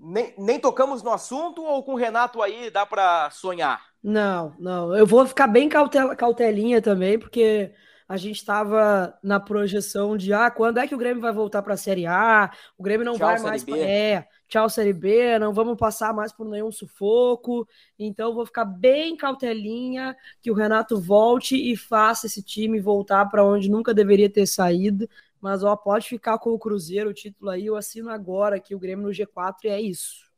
nem, 0.00 0.34
nem 0.38 0.60
tocamos 0.60 1.02
no 1.02 1.10
assunto 1.10 1.62
ou 1.62 1.82
com 1.82 1.92
o 1.92 1.96
Renato 1.96 2.42
aí 2.42 2.70
dá 2.70 2.86
para 2.86 3.30
sonhar? 3.30 3.82
Não, 4.02 4.54
não. 4.58 4.96
Eu 4.96 5.06
vou 5.06 5.26
ficar 5.26 5.46
bem 5.46 5.68
cautela, 5.68 6.14
cautelinha 6.14 6.80
também, 6.80 7.18
porque 7.18 7.72
a 8.08 8.16
gente 8.16 8.36
estava 8.36 9.18
na 9.22 9.38
projeção 9.38 10.16
de 10.16 10.32
ah, 10.32 10.50
quando 10.50 10.78
é 10.78 10.86
que 10.86 10.94
o 10.94 10.98
Grêmio 10.98 11.20
vai 11.20 11.32
voltar 11.32 11.62
para 11.62 11.74
a 11.74 11.76
Série 11.76 12.06
A? 12.06 12.50
O 12.78 12.82
Grêmio 12.82 13.04
não 13.04 13.18
tchau, 13.18 13.28
vai 13.28 13.40
mais 13.40 13.62
para 13.62 13.76
é, 13.76 14.26
tchau 14.48 14.70
Série 14.70 14.94
B, 14.94 15.38
não 15.38 15.52
vamos 15.52 15.76
passar 15.76 16.14
mais 16.14 16.32
por 16.32 16.48
nenhum 16.48 16.72
sufoco. 16.72 17.68
Então 17.98 18.34
vou 18.34 18.46
ficar 18.46 18.64
bem 18.64 19.14
cautelinha 19.14 20.16
que 20.40 20.50
o 20.50 20.54
Renato 20.54 20.98
volte 20.98 21.54
e 21.54 21.76
faça 21.76 22.26
esse 22.26 22.42
time 22.42 22.80
voltar 22.80 23.26
para 23.26 23.44
onde 23.44 23.70
nunca 23.70 23.92
deveria 23.92 24.30
ter 24.30 24.46
saído. 24.46 25.06
Mas 25.40 25.62
ó, 25.62 25.76
pode 25.76 26.08
ficar 26.08 26.38
com 26.38 26.50
o 26.50 26.58
Cruzeiro, 26.58 27.10
o 27.10 27.14
título 27.14 27.50
aí, 27.50 27.66
eu 27.66 27.76
assino 27.76 28.10
agora 28.10 28.56
aqui 28.56 28.74
o 28.74 28.78
Grêmio 28.78 29.06
no 29.06 29.12
G4 29.12 29.54
e 29.64 29.68
é 29.68 29.80
isso. 29.80 30.28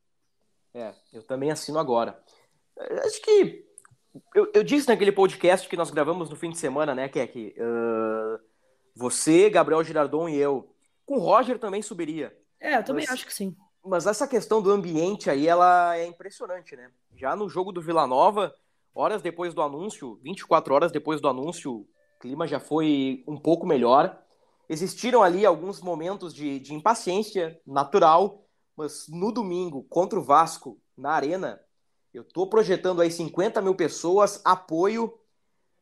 É, 0.75 0.95
eu 1.13 1.23
também 1.23 1.51
assino 1.51 1.79
agora. 1.79 2.23
Acho 3.05 3.21
que 3.23 3.67
eu, 4.35 4.51
eu 4.55 4.65
disse 4.65 4.89
naquele 4.89 5.13
podcast 5.13 5.69
que 5.69 5.77
nós 5.77 5.91
gravamos 5.91 6.31
no 6.31 6.37
fim 6.37 6.51
de 6.51 6.59
semana, 6.59 6.95
né, 6.95 7.09
Keck? 7.09 7.55
Uh, 7.57 8.39
você, 8.95 9.49
Gabriel 9.49 9.83
Girardon 9.85 10.29
e 10.29 10.37
eu. 10.37 10.75
Com 11.07 11.17
o 11.17 11.21
Roger 11.21 11.59
também 11.59 11.83
subiria. 11.83 12.37
É, 12.61 12.77
eu 12.77 12.85
também 12.85 13.05
mas, 13.05 13.15
acho 13.15 13.27
que 13.27 13.35
sim. 13.35 13.57
Mas 13.85 14.07
essa 14.07 14.29
questão 14.29 14.61
do 14.61 14.71
ambiente 14.71 15.31
aí, 15.31 15.49
ela 15.49 15.97
é 15.97 16.07
impressionante, 16.07 16.77
né? 16.77 16.91
Já 17.17 17.35
no 17.35 17.49
jogo 17.49 17.73
do 17.73 17.81
Vila 17.81 18.07
Nova, 18.07 18.55
horas 18.95 19.23
depois 19.23 19.55
do 19.55 19.63
anúncio, 19.63 20.19
24 20.23 20.75
horas 20.75 20.93
depois 20.93 21.21
do 21.21 21.29
anúncio, 21.29 21.73
o 21.73 21.89
clima 22.21 22.47
já 22.47 22.61
foi 22.61 23.25
um 23.27 23.37
pouco 23.37 23.67
melhor. 23.67 24.23
Existiram 24.71 25.21
ali 25.21 25.45
alguns 25.45 25.81
momentos 25.81 26.33
de, 26.33 26.61
de 26.61 26.73
impaciência 26.73 27.61
natural, 27.67 28.47
mas 28.77 29.09
no 29.09 29.33
domingo, 29.33 29.83
contra 29.89 30.17
o 30.17 30.23
Vasco, 30.23 30.81
na 30.97 31.11
Arena, 31.11 31.61
eu 32.15 32.23
estou 32.23 32.49
projetando 32.49 33.03
aí 33.03 33.11
50 33.11 33.61
mil 33.61 33.75
pessoas, 33.75 34.41
apoio. 34.45 35.13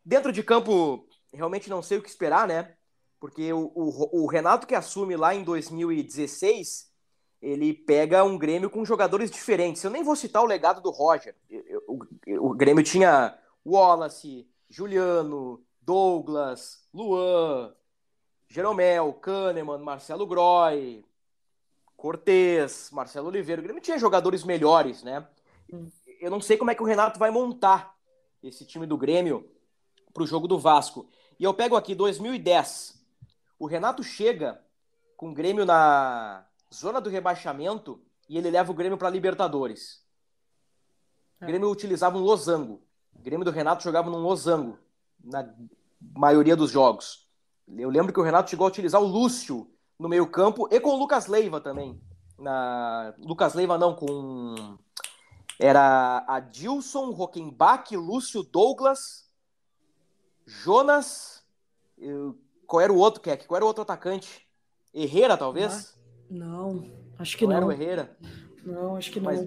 Dentro 0.02 0.32
de 0.32 0.42
campo, 0.42 1.06
realmente 1.30 1.68
não 1.68 1.82
sei 1.82 1.98
o 1.98 2.02
que 2.02 2.08
esperar, 2.08 2.48
né? 2.48 2.76
Porque 3.20 3.52
o, 3.52 3.70
o, 3.74 4.22
o, 4.22 4.26
Renato 4.26 4.66
que 4.66 4.74
assume 4.74 5.16
lá 5.16 5.34
em 5.34 5.44
2016, 5.44 6.90
ele 7.42 7.74
pega 7.74 8.24
um 8.24 8.38
Grêmio 8.38 8.70
com 8.70 8.86
jogadores 8.86 9.30
diferentes. 9.30 9.84
Eu 9.84 9.90
nem 9.90 10.02
vou 10.02 10.16
citar 10.16 10.42
o 10.42 10.46
legado 10.46 10.80
do 10.80 10.90
Roger. 10.90 11.36
O, 11.86 11.98
o 12.48 12.54
Grêmio 12.54 12.82
tinha 12.82 13.38
Wallace, 13.66 14.48
Juliano, 14.70 15.62
Douglas, 15.82 16.88
Luan, 16.90 17.74
Jeromel, 18.48 19.12
Kahneman, 19.14 19.78
Marcelo 19.78 20.26
Groy, 20.26 21.04
Cortez, 21.96 22.90
Marcelo 22.90 23.28
Oliveira. 23.28 23.60
O 23.60 23.64
Grêmio 23.64 23.82
tinha 23.82 23.98
jogadores 23.98 24.44
melhores, 24.44 25.02
né? 25.02 25.26
Eu 26.20 26.30
não 26.30 26.40
sei 26.40 26.56
como 26.56 26.70
é 26.70 26.74
que 26.74 26.82
o 26.82 26.86
Renato 26.86 27.18
vai 27.18 27.30
montar 27.30 27.96
esse 28.42 28.64
time 28.64 28.86
do 28.86 28.96
Grêmio 28.96 29.48
para 30.12 30.22
o 30.22 30.26
jogo 30.26 30.48
do 30.48 30.58
Vasco. 30.58 31.08
E 31.38 31.44
eu 31.44 31.52
pego 31.52 31.76
aqui 31.76 31.94
2010. 31.94 32.98
O 33.58 33.66
Renato 33.66 34.02
chega 34.02 34.60
com 35.16 35.30
o 35.30 35.34
Grêmio 35.34 35.66
na, 35.66 36.44
zona 36.72 37.00
do 37.00 37.10
rebaixamento 37.10 38.00
e 38.28 38.36
ele 38.36 38.50
leva 38.50 38.70
o 38.70 38.74
Grêmio 38.74 38.98
para 38.98 39.10
Libertadores. 39.10 40.02
O 41.40 41.46
Grêmio 41.46 41.70
utilizava 41.70 42.18
um 42.18 42.22
losango. 42.22 42.82
O 43.14 43.22
Grêmio 43.22 43.44
do 43.44 43.50
Renato 43.50 43.82
jogava 43.82 44.10
num 44.10 44.18
losango 44.18 44.78
na 45.22 45.48
maioria 46.00 46.56
dos 46.56 46.70
jogos. 46.70 47.27
Eu 47.76 47.90
lembro 47.90 48.12
que 48.12 48.20
o 48.20 48.22
Renato 48.22 48.50
chegou 48.50 48.66
a 48.66 48.68
utilizar 48.68 49.00
o 49.00 49.06
Lúcio 49.06 49.70
no 49.98 50.08
meio-campo 50.08 50.68
e 50.70 50.80
com 50.80 50.90
o 50.90 50.98
Lucas 50.98 51.26
Leiva 51.26 51.60
também. 51.60 52.00
Na... 52.38 53.14
Lucas 53.18 53.54
Leiva 53.54 53.76
não, 53.76 53.94
com. 53.94 54.78
Era 55.58 56.24
Adilson, 56.28 57.10
Rockenbach, 57.10 57.94
Lúcio 57.96 58.42
Douglas, 58.42 59.28
Jonas. 60.46 61.44
Qual 62.66 62.80
era 62.80 62.92
o 62.92 62.96
outro, 62.96 63.20
Keck? 63.20 63.46
Qual 63.46 63.56
era 63.56 63.64
o 63.64 63.68
outro 63.68 63.82
atacante? 63.82 64.46
Herrera, 64.94 65.36
talvez? 65.36 65.98
Não, 66.30 66.84
acho 67.18 67.36
que 67.36 67.44
não. 67.44 67.50
não. 67.50 67.56
Era 67.56 67.66
o 67.66 67.72
Herrera? 67.72 68.16
Não, 68.64 68.96
acho 68.96 69.10
que 69.10 69.18
não. 69.18 69.26
Mas, 69.26 69.40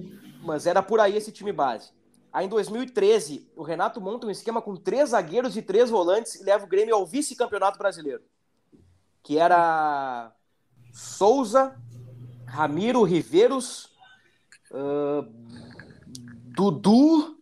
mas 0.44 0.66
era 0.68 0.84
por 0.84 1.00
aí 1.00 1.16
esse 1.16 1.32
time 1.32 1.54
base. 1.54 1.92
Aí 2.32 2.46
em 2.46 2.50
2013, 2.50 3.52
o 3.56 3.64
Renato 3.64 4.00
monta 4.00 4.26
um 4.26 4.32
esquema 4.32 4.62
com 4.62 4.76
três 4.76 5.10
zagueiros 5.10 5.58
e 5.58 5.62
três 5.62 5.90
volantes 5.90 6.36
e 6.36 6.44
leva 6.44 6.64
o 6.64 6.68
Grêmio 6.68 6.96
ao 6.96 7.06
vice-campeonato 7.06 7.78
brasileiro. 7.78 8.22
Que 9.22 9.38
era 9.38 10.32
Souza, 10.94 11.76
Ramiro 12.46 13.04
Riveiros, 13.04 13.90
uh, 14.72 15.26
Dudu, 16.56 17.38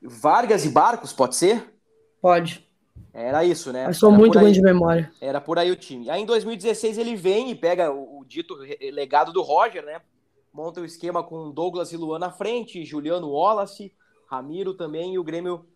Vargas 0.00 0.64
e 0.64 0.68
Barcos, 0.68 1.12
pode 1.12 1.34
ser? 1.34 1.74
Pode. 2.20 2.64
Era 3.12 3.44
isso, 3.44 3.72
né? 3.72 3.86
Eu 3.88 3.94
sou 3.94 4.10
Era 4.10 4.18
muito 4.18 4.38
ruim 4.38 4.52
de 4.52 4.60
memória. 4.60 5.12
Era 5.20 5.40
por 5.40 5.58
aí 5.58 5.70
o 5.70 5.76
time. 5.76 6.10
Aí 6.10 6.22
em 6.22 6.26
2016 6.26 6.98
ele 6.98 7.16
vem 7.16 7.50
e 7.50 7.54
pega 7.54 7.92
o, 7.92 8.20
o 8.20 8.24
dito 8.24 8.56
legado 8.92 9.32
do 9.32 9.42
Roger, 9.42 9.84
né? 9.84 10.00
Monta 10.52 10.80
o 10.80 10.84
esquema 10.84 11.22
com 11.22 11.50
Douglas 11.50 11.92
e 11.92 11.96
Luan 11.96 12.18
na 12.18 12.30
frente, 12.30 12.84
Juliano 12.84 13.30
Wallace, 13.30 13.92
Ramiro 14.26 14.74
também, 14.74 15.14
e 15.14 15.18
o 15.18 15.24
Grêmio 15.24 15.66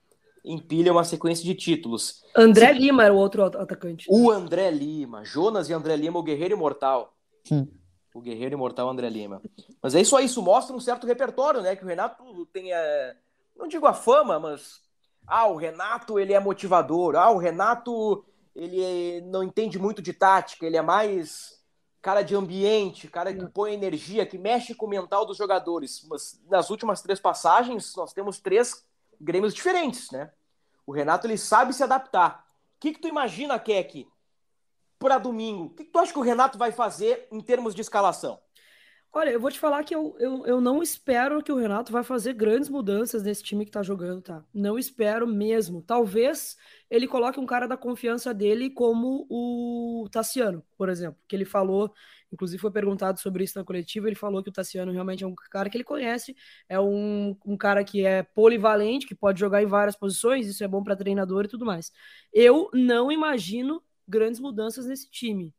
empilha 0.44 0.92
uma 0.92 1.04
sequência 1.04 1.44
de 1.44 1.54
títulos. 1.54 2.22
André 2.34 2.72
Lima 2.72 3.04
era 3.04 3.12
o 3.12 3.18
outro 3.18 3.42
atacante. 3.44 4.06
O 4.08 4.30
André 4.30 4.70
Lima, 4.70 5.24
Jonas 5.24 5.68
e 5.68 5.72
André 5.72 5.96
Lima, 5.96 6.18
o 6.18 6.22
Guerreiro 6.22 6.54
Imortal. 6.54 7.14
Hum. 7.50 7.66
O 8.14 8.20
Guerreiro 8.20 8.54
Imortal 8.54 8.88
André 8.88 9.08
Lima. 9.08 9.42
Mas 9.82 9.94
é 9.94 10.00
isso 10.00 10.16
aí, 10.16 10.26
isso 10.26 10.42
mostra 10.42 10.74
um 10.74 10.80
certo 10.80 11.06
repertório, 11.06 11.60
né? 11.60 11.76
Que 11.76 11.84
o 11.84 11.88
Renato 11.88 12.46
tem, 12.46 12.72
é, 12.72 13.16
não 13.56 13.68
digo 13.68 13.86
a 13.86 13.92
fama, 13.92 14.38
mas 14.38 14.80
ah, 15.26 15.46
o 15.46 15.56
Renato 15.56 16.18
ele 16.18 16.32
é 16.32 16.40
motivador. 16.40 17.14
Ah, 17.16 17.30
o 17.30 17.38
Renato 17.38 18.24
ele 18.54 18.82
é- 18.82 19.20
não 19.20 19.42
entende 19.42 19.78
muito 19.78 20.02
de 20.02 20.12
tática, 20.12 20.66
ele 20.66 20.76
é 20.76 20.82
mais 20.82 21.57
cara 22.08 22.24
de 22.24 22.34
ambiente, 22.34 23.06
cara 23.06 23.34
que 23.34 23.46
põe 23.48 23.74
energia, 23.74 24.24
que 24.24 24.38
mexe 24.38 24.74
com 24.74 24.86
o 24.86 24.88
mental 24.88 25.26
dos 25.26 25.36
jogadores. 25.36 26.06
Mas 26.08 26.40
nas 26.48 26.70
últimas 26.70 27.02
três 27.02 27.20
passagens, 27.20 27.94
nós 27.94 28.14
temos 28.14 28.40
três 28.40 28.82
Grêmios 29.20 29.52
diferentes, 29.52 30.10
né? 30.10 30.32
O 30.86 30.92
Renato 30.92 31.26
ele 31.26 31.36
sabe 31.36 31.74
se 31.74 31.82
adaptar. 31.82 32.46
O 32.76 32.80
que, 32.80 32.94
que 32.94 32.98
tu 32.98 33.08
imagina, 33.08 33.58
Keck, 33.58 34.08
para 34.98 35.18
domingo? 35.18 35.64
O 35.64 35.70
que, 35.70 35.84
que 35.84 35.90
tu 35.90 35.98
acha 35.98 36.10
que 36.10 36.18
o 36.18 36.22
Renato 36.22 36.56
vai 36.56 36.72
fazer 36.72 37.28
em 37.30 37.42
termos 37.42 37.74
de 37.74 37.82
escalação? 37.82 38.40
Olha, 39.12 39.30
eu 39.30 39.40
vou 39.40 39.50
te 39.50 39.58
falar 39.58 39.82
que 39.84 39.94
eu, 39.94 40.14
eu, 40.18 40.46
eu 40.46 40.60
não 40.60 40.82
espero 40.82 41.42
que 41.42 41.50
o 41.50 41.56
Renato 41.56 41.90
vai 41.90 42.04
fazer 42.04 42.34
grandes 42.34 42.68
mudanças 42.68 43.22
nesse 43.22 43.42
time 43.42 43.64
que 43.64 43.70
tá 43.70 43.82
jogando, 43.82 44.20
tá? 44.22 44.44
Não 44.52 44.78
espero 44.78 45.26
mesmo. 45.26 45.82
Talvez 45.82 46.56
ele 46.90 47.08
coloque 47.08 47.40
um 47.40 47.46
cara 47.46 47.66
da 47.66 47.76
confiança 47.76 48.34
dele 48.34 48.70
como 48.70 49.26
o 49.30 50.08
Tassiano, 50.12 50.62
por 50.76 50.88
exemplo, 50.90 51.18
que 51.26 51.34
ele 51.34 51.46
falou, 51.46 51.92
inclusive 52.30 52.60
foi 52.60 52.70
perguntado 52.70 53.18
sobre 53.18 53.42
isso 53.44 53.58
na 53.58 53.64
coletiva, 53.64 54.06
ele 54.08 54.14
falou 54.14 54.42
que 54.42 54.50
o 54.50 54.52
Tassiano 54.52 54.92
realmente 54.92 55.24
é 55.24 55.26
um 55.26 55.34
cara 55.50 55.70
que 55.70 55.76
ele 55.78 55.84
conhece, 55.84 56.36
é 56.68 56.78
um, 56.78 57.34
um 57.46 57.56
cara 57.56 57.82
que 57.82 58.04
é 58.04 58.22
polivalente, 58.22 59.06
que 59.06 59.14
pode 59.14 59.40
jogar 59.40 59.62
em 59.62 59.66
várias 59.66 59.96
posições, 59.96 60.46
isso 60.46 60.62
é 60.62 60.68
bom 60.68 60.82
para 60.84 60.94
treinador 60.94 61.46
e 61.46 61.48
tudo 61.48 61.64
mais. 61.64 61.90
Eu 62.32 62.70
não 62.74 63.10
imagino 63.10 63.82
grandes 64.06 64.38
mudanças 64.38 64.86
nesse 64.86 65.10
time. 65.10 65.52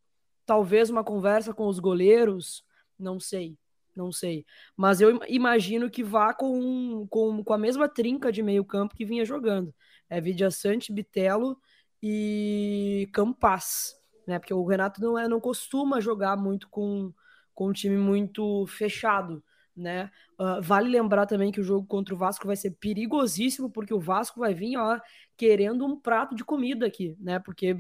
Talvez 0.45 0.89
uma 0.89 1.04
conversa 1.04 1.54
com 1.54 1.67
os 1.67 1.80
goleiros, 1.80 2.63
não 2.99 3.19
sei, 3.19 3.57
não 3.95 4.12
sei. 4.12 4.45
Mas 4.75 5.01
eu 5.01 5.12
im- 5.15 5.19
imagino 5.29 5.89
que 5.89 6.03
vá 6.03 6.33
com, 6.33 7.07
com, 7.09 7.43
com 7.43 7.53
a 7.53 7.57
mesma 7.57 7.88
trinca 7.89 8.31
de 8.31 8.43
meio 8.43 8.65
campo 8.65 8.95
que 8.95 9.05
vinha 9.05 9.25
jogando. 9.25 9.73
É 10.09 10.19
Vidia 10.21 10.51
Sante, 10.51 10.91
Bitelo 10.91 11.57
e 12.01 13.09
Campas, 13.13 13.95
né? 14.27 14.39
Porque 14.39 14.53
o 14.53 14.65
Renato 14.65 15.01
não, 15.01 15.17
é, 15.17 15.27
não 15.27 15.39
costuma 15.39 15.99
jogar 16.01 16.38
muito 16.38 16.69
com, 16.69 17.13
com 17.53 17.69
um 17.69 17.73
time 17.73 17.97
muito 17.97 18.65
fechado, 18.67 19.43
né? 19.75 20.09
Ah, 20.38 20.59
vale 20.62 20.89
lembrar 20.89 21.25
também 21.25 21.51
que 21.51 21.59
o 21.59 21.63
jogo 21.63 21.85
contra 21.88 22.13
o 22.13 22.17
Vasco 22.17 22.47
vai 22.47 22.55
ser 22.55 22.71
perigosíssimo, 22.79 23.69
porque 23.69 23.93
o 23.93 23.99
Vasco 23.99 24.39
vai 24.39 24.53
vir, 24.53 24.77
ó, 24.77 24.99
querendo 25.38 25.85
um 25.85 25.99
prato 25.99 26.35
de 26.35 26.43
comida 26.43 26.85
aqui, 26.85 27.15
né? 27.19 27.39
Porque 27.39 27.67
eh, 27.67 27.75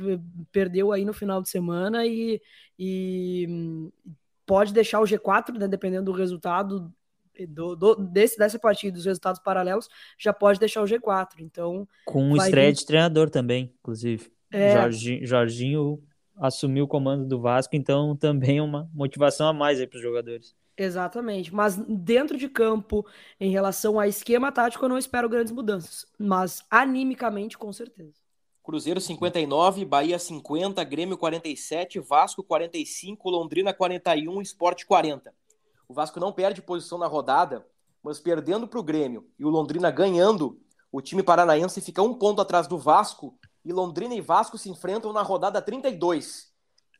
perdeu 0.51 0.91
aí 0.91 1.05
no 1.05 1.13
final 1.13 1.41
de 1.41 1.49
semana 1.49 2.05
e, 2.05 2.41
e 2.77 3.47
pode 4.49 4.73
deixar 4.73 4.99
o 4.99 5.03
G4, 5.05 5.57
né, 5.59 5.67
dependendo 5.67 6.05
do 6.05 6.17
resultado 6.17 6.91
do, 7.47 7.75
do- 7.75 7.95
desse, 7.95 8.37
dessa 8.37 8.59
partida, 8.59 8.95
dos 8.97 9.05
resultados 9.05 9.39
paralelos, 9.39 9.87
já 10.17 10.33
pode 10.33 10.59
deixar 10.59 10.81
o 10.81 10.85
G4. 10.85 11.39
Então, 11.39 11.87
Com 12.05 12.31
o 12.31 12.37
estreia 12.37 12.69
vir- 12.69 12.77
de 12.77 12.85
treinador 12.85 13.29
também, 13.29 13.73
inclusive. 13.79 14.29
É. 14.51 14.73
Jorginho, 14.73 15.25
Jorginho 15.25 16.03
assumiu 16.35 16.85
o 16.85 16.87
comando 16.87 17.25
do 17.25 17.39
Vasco, 17.39 17.75
então 17.75 18.15
também 18.15 18.57
é 18.57 18.61
uma 18.61 18.89
motivação 18.93 19.47
a 19.47 19.53
mais 19.53 19.79
aí 19.79 19.85
para 19.87 19.97
os 19.97 20.01
jogadores. 20.03 20.55
exatamente. 20.75 21.53
Mas 21.53 21.75
dentro 21.77 22.37
de 22.37 22.49
campo, 22.49 23.05
em 23.39 23.51
relação 23.51 23.99
a 23.99 24.07
esquema 24.07 24.51
tático, 24.51 24.83
eu 24.83 24.89
não 24.89 24.97
espero 24.97 25.29
grandes 25.29 25.51
mudanças. 25.53 26.05
Mas 26.17 26.65
animicamente, 26.69 27.57
com 27.57 27.71
certeza. 27.71 28.18
Cruzeiro 28.69 29.01
59, 29.01 29.83
Bahia 29.83 30.19
50, 30.19 30.83
Grêmio 30.83 31.17
47, 31.17 31.99
Vasco 32.01 32.43
45, 32.43 33.27
Londrina 33.27 33.73
41, 33.73 34.43
Sport 34.43 34.85
40. 34.85 35.33
O 35.87 35.93
Vasco 35.95 36.19
não 36.19 36.31
perde 36.31 36.61
posição 36.61 36.99
na 36.99 37.07
rodada, 37.07 37.65
mas 38.03 38.19
perdendo 38.19 38.67
para 38.67 38.79
o 38.79 38.83
Grêmio 38.83 39.27
e 39.39 39.43
o 39.43 39.49
Londrina 39.49 39.89
ganhando, 39.89 40.61
o 40.91 41.01
time 41.01 41.23
paranaense 41.23 41.81
fica 41.81 42.03
um 42.03 42.13
ponto 42.13 42.41
atrás 42.43 42.67
do 42.67 42.77
Vasco 42.77 43.35
e 43.65 43.73
Londrina 43.73 44.13
e 44.13 44.21
Vasco 44.21 44.55
se 44.55 44.69
enfrentam 44.69 45.11
na 45.11 45.23
rodada 45.23 45.59
32. 45.63 46.53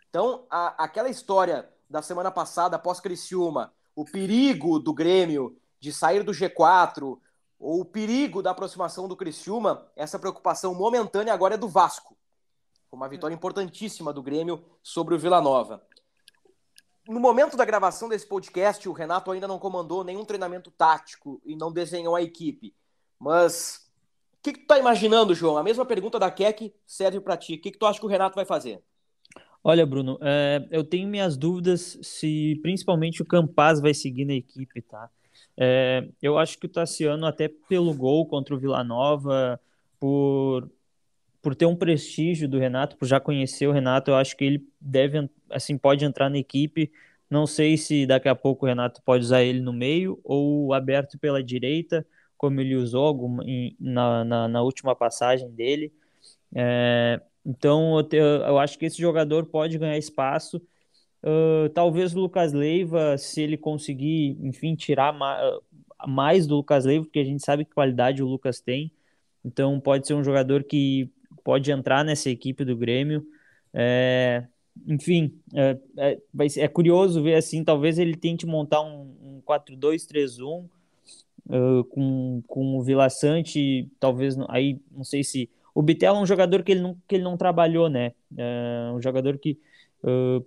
Então, 0.10 0.48
a- 0.50 0.74
aquela 0.84 1.08
história 1.08 1.70
da 1.88 2.02
semana 2.02 2.32
passada, 2.32 2.78
após 2.78 3.00
Criciúma, 3.00 3.72
o 3.96 4.04
perigo 4.04 4.80
do 4.80 4.92
Grêmio 4.92 5.56
de 5.80 5.94
sair 5.94 6.24
do 6.24 6.32
G4, 6.32 7.20
ou 7.60 7.82
o 7.82 7.86
perigo 7.86 8.42
da 8.42 8.52
aproximação 8.52 9.08
do 9.08 9.18
Criciúma, 9.18 9.86
essa 9.96 10.18
preocupação 10.18 10.74
momentânea 10.74 11.34
agora 11.34 11.56
é 11.56 11.58
do 11.58 11.68
Vasco. 11.68 12.18
Uma 12.92 13.10
vitória 13.10 13.36
importantíssima 13.36 14.14
do 14.14 14.24
Grêmio 14.24 14.64
sobre 14.82 15.14
o 15.14 15.20
Vila 15.20 15.42
Nova. 15.42 15.84
No 17.08 17.20
momento 17.20 17.58
da 17.58 17.66
gravação 17.66 18.08
desse 18.08 18.26
podcast, 18.26 18.88
o 18.88 18.94
Renato 18.94 19.32
ainda 19.32 19.48
não 19.48 19.60
comandou 19.60 20.04
nenhum 20.04 20.24
treinamento 20.24 20.72
tático 20.72 21.42
e 21.46 21.56
não 21.56 21.72
desenhou 21.72 22.16
a 22.16 22.22
equipe. 22.22 22.74
Mas 23.20 23.92
o 24.34 24.42
que, 24.42 24.54
que 24.54 24.60
tu 24.62 24.68
tá 24.68 24.80
imaginando, 24.80 25.36
João? 25.36 25.58
A 25.58 25.64
mesma 25.64 25.86
pergunta 25.86 26.18
da 26.18 26.32
Keck 26.32 26.74
serve 26.86 27.20
para 27.20 27.36
ti. 27.36 27.56
O 27.56 27.62
que, 27.62 27.72
que 27.72 27.78
tu 27.78 27.86
acha 27.86 28.00
que 28.00 28.06
o 28.06 28.10
Renato 28.10 28.36
vai 28.36 28.46
fazer? 28.46 28.82
Olha, 29.64 29.86
Bruno, 29.86 30.18
é, 30.22 30.66
eu 30.72 30.84
tenho 30.84 31.10
minhas 31.10 31.36
dúvidas 31.36 32.00
se 32.02 32.58
principalmente 32.62 33.22
o 33.22 33.26
Campaz 33.26 33.82
vai 33.82 33.94
seguir 33.94 34.24
na 34.24 34.34
equipe, 34.34 34.82
tá? 34.82 35.10
É, 35.60 36.08
eu 36.22 36.38
acho 36.38 36.58
que 36.58 36.66
o 36.68 36.70
Tassiano, 36.70 37.26
até 37.26 37.50
pelo 37.50 37.94
gol 37.94 38.26
contra 38.28 38.56
o 38.56 38.60
Vila 38.60 38.84
Nova, 38.84 39.60
por, 40.00 40.72
por 41.42 41.56
ter 41.56 41.66
um 41.66 41.76
prestígio 41.76 42.48
do 42.50 42.60
Renato, 42.60 42.98
por 42.98 43.08
já 43.08 43.20
conhecer 43.20 43.68
o 43.68 43.72
Renato, 43.72 44.12
eu 44.12 44.16
acho 44.16 44.38
que 44.38 44.46
ele 44.46 44.68
deve, 44.82 45.30
assim, 45.52 45.78
pode 45.78 46.06
entrar 46.06 46.30
na 46.30 46.38
equipe. 46.40 46.92
Não 47.30 47.48
sei 47.48 47.78
se 47.78 48.06
daqui 48.08 48.30
a 48.30 48.36
pouco 48.36 48.66
o 48.66 48.70
Renato 48.70 49.02
pode 49.04 49.24
usar 49.26 49.44
ele 49.44 49.60
no 49.62 49.74
meio 49.74 50.20
ou 50.24 50.74
aberto 50.74 51.20
pela 51.20 51.44
direita, 51.44 52.06
como 52.38 52.62
ele 52.62 52.76
usou 52.76 53.14
na, 53.80 54.24
na, 54.26 54.48
na 54.48 54.62
última 54.62 54.96
passagem 54.96 55.50
dele. 55.52 55.94
É, 56.56 57.22
então, 57.46 57.98
eu, 57.98 58.04
te- 58.04 58.18
eu 58.18 58.58
acho 58.60 58.78
que 58.78 58.86
esse 58.86 59.00
jogador 59.02 59.46
pode 59.46 59.78
ganhar 59.78 59.98
espaço. 59.98 60.62
Ah, 61.24 61.70
talvez 61.74 62.16
o 62.16 62.20
Lucas 62.20 62.54
Leiva, 62.54 63.18
se 63.18 63.42
ele 63.42 63.58
conseguir, 63.58 64.38
enfim, 64.42 64.76
tirar 64.76 65.14
ma- 65.14 65.60
mais 66.08 66.48
do 66.48 66.56
Lucas 66.56 66.86
Leiva, 66.86 67.06
porque 67.06 67.20
a 67.20 67.24
gente 67.24 67.44
sabe 67.44 67.66
que 67.66 67.74
qualidade 67.74 68.24
o 68.24 68.28
Lucas 68.28 68.60
tem. 68.60 68.92
Então, 69.44 69.80
pode 69.80 70.08
ser 70.08 70.14
um 70.14 70.24
jogador 70.24 70.64
que 70.64 71.10
pode 71.44 71.72
entrar 71.72 72.04
nessa 72.04 72.30
equipe 72.30 72.64
do 72.66 72.76
Grêmio. 72.78 73.26
É, 73.74 74.46
enfim, 74.88 75.34
é, 75.56 75.78
é, 75.98 76.18
é 76.58 76.68
curioso 76.68 77.22
ver 77.24 77.36
assim. 77.36 77.64
Talvez 77.64 77.98
ele 78.00 78.16
tente 78.16 78.46
montar 78.46 78.82
um, 78.82 79.16
um 79.22 79.42
4-2-3-1 79.46 80.70
ah, 81.50 81.84
com, 81.90 82.42
com 82.48 82.78
o 82.78 82.84
Vila 82.84 83.10
Sante. 83.10 83.90
Talvez 84.00 84.36
aí, 84.50 84.80
não 84.92 85.04
sei 85.04 85.24
se. 85.24 85.50
O 85.74 85.82
Bitelo 85.82 86.18
é 86.18 86.22
um 86.22 86.26
jogador 86.26 86.64
que 86.64 86.72
ele 86.74 86.82
não, 86.82 86.96
que 87.08 87.16
ele 87.16 87.24
não 87.24 87.38
trabalhou, 87.38 87.90
né? 87.90 88.14
É 88.38 88.92
um 88.94 89.02
jogador 89.02 89.38
que 89.38 89.58
ah, 90.04 90.42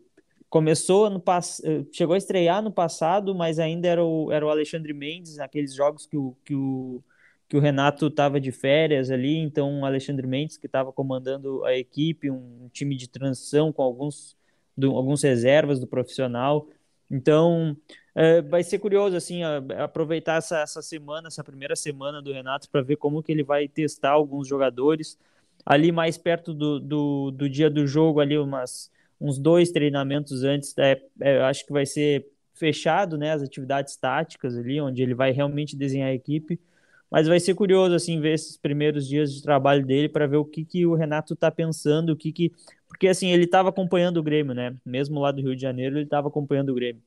começou 0.52 1.08
no 1.08 1.18
pass... 1.18 1.62
Eh, 1.64 1.82
chegou 1.90 2.12
a 2.12 2.18
estrear 2.18 2.60
no 2.60 2.70
passado, 2.70 3.34
mas 3.34 3.58
ainda 3.58 3.88
era 3.88 4.04
o, 4.04 4.30
era 4.30 4.44
o 4.44 4.50
Alexandre 4.50 4.92
Mendes, 4.92 5.38
naqueles 5.38 5.74
jogos 5.74 6.04
que 6.04 6.14
o, 6.14 6.36
que 6.44 6.54
o, 6.54 7.02
que 7.48 7.56
o 7.56 7.60
Renato 7.60 8.08
estava 8.08 8.38
de 8.38 8.52
férias 8.52 9.10
ali, 9.10 9.38
então 9.38 9.80
o 9.80 9.86
Alexandre 9.86 10.26
Mendes 10.26 10.58
que 10.58 10.66
estava 10.66 10.92
comandando 10.92 11.64
a 11.64 11.74
equipe, 11.74 12.30
um, 12.30 12.68
time 12.70 12.94
de 12.94 13.08
transição 13.08 13.72
com 13.72 13.82
alguns, 13.82 14.36
do, 14.76 14.94
alguns 14.94 15.22
reservas 15.22 15.80
do 15.80 15.86
profissional. 15.86 16.68
Então, 17.10 17.74
é, 18.14 18.42
vai 18.42 18.62
ser 18.62 18.78
curioso 18.78 19.16
assim 19.16 19.42
aproveitar 19.82 20.36
essa, 20.36 20.60
essa 20.60 20.82
semana, 20.82 21.28
essa 21.28 21.42
primeira 21.42 21.74
semana 21.74 22.20
do 22.20 22.30
Renato 22.30 22.68
para 22.68 22.82
ver 22.82 22.96
como 22.96 23.22
que 23.22 23.32
ele 23.32 23.42
vai 23.42 23.66
testar 23.68 24.10
alguns 24.10 24.46
jogadores 24.46 25.18
ali 25.64 25.90
mais 25.90 26.18
perto 26.18 26.52
do, 26.52 26.78
do, 26.78 27.30
do 27.30 27.48
dia 27.48 27.70
do 27.70 27.86
jogo 27.86 28.20
ali 28.20 28.36
umas 28.36 28.90
uns 29.22 29.38
dois 29.38 29.70
treinamentos 29.70 30.42
antes 30.42 30.76
é, 30.78 31.00
é, 31.20 31.40
acho 31.42 31.66
que 31.66 31.72
vai 31.72 31.86
ser 31.86 32.26
fechado 32.54 33.16
né 33.16 33.32
as 33.32 33.42
atividades 33.42 33.96
táticas 33.96 34.56
ali 34.56 34.80
onde 34.80 35.02
ele 35.02 35.14
vai 35.14 35.30
realmente 35.30 35.76
desenhar 35.76 36.08
a 36.10 36.14
equipe 36.14 36.60
mas 37.10 37.28
vai 37.28 37.38
ser 37.38 37.54
curioso 37.54 37.94
assim 37.94 38.20
ver 38.20 38.34
esses 38.34 38.56
primeiros 38.56 39.06
dias 39.06 39.32
de 39.32 39.42
trabalho 39.42 39.84
dele 39.86 40.08
para 40.08 40.26
ver 40.26 40.36
o 40.36 40.44
que, 40.44 40.64
que 40.64 40.86
o 40.86 40.94
Renato 40.94 41.34
está 41.34 41.50
pensando 41.50 42.10
o 42.10 42.16
que 42.16 42.32
que 42.32 42.52
porque 42.88 43.08
assim 43.08 43.30
ele 43.30 43.44
estava 43.44 43.68
acompanhando 43.68 44.18
o 44.18 44.22
Grêmio 44.22 44.54
né 44.54 44.74
mesmo 44.84 45.20
lá 45.20 45.30
do 45.30 45.40
Rio 45.40 45.54
de 45.56 45.62
Janeiro 45.62 45.96
ele 45.96 46.04
estava 46.04 46.28
acompanhando 46.28 46.70
o 46.70 46.74
Grêmio 46.74 47.02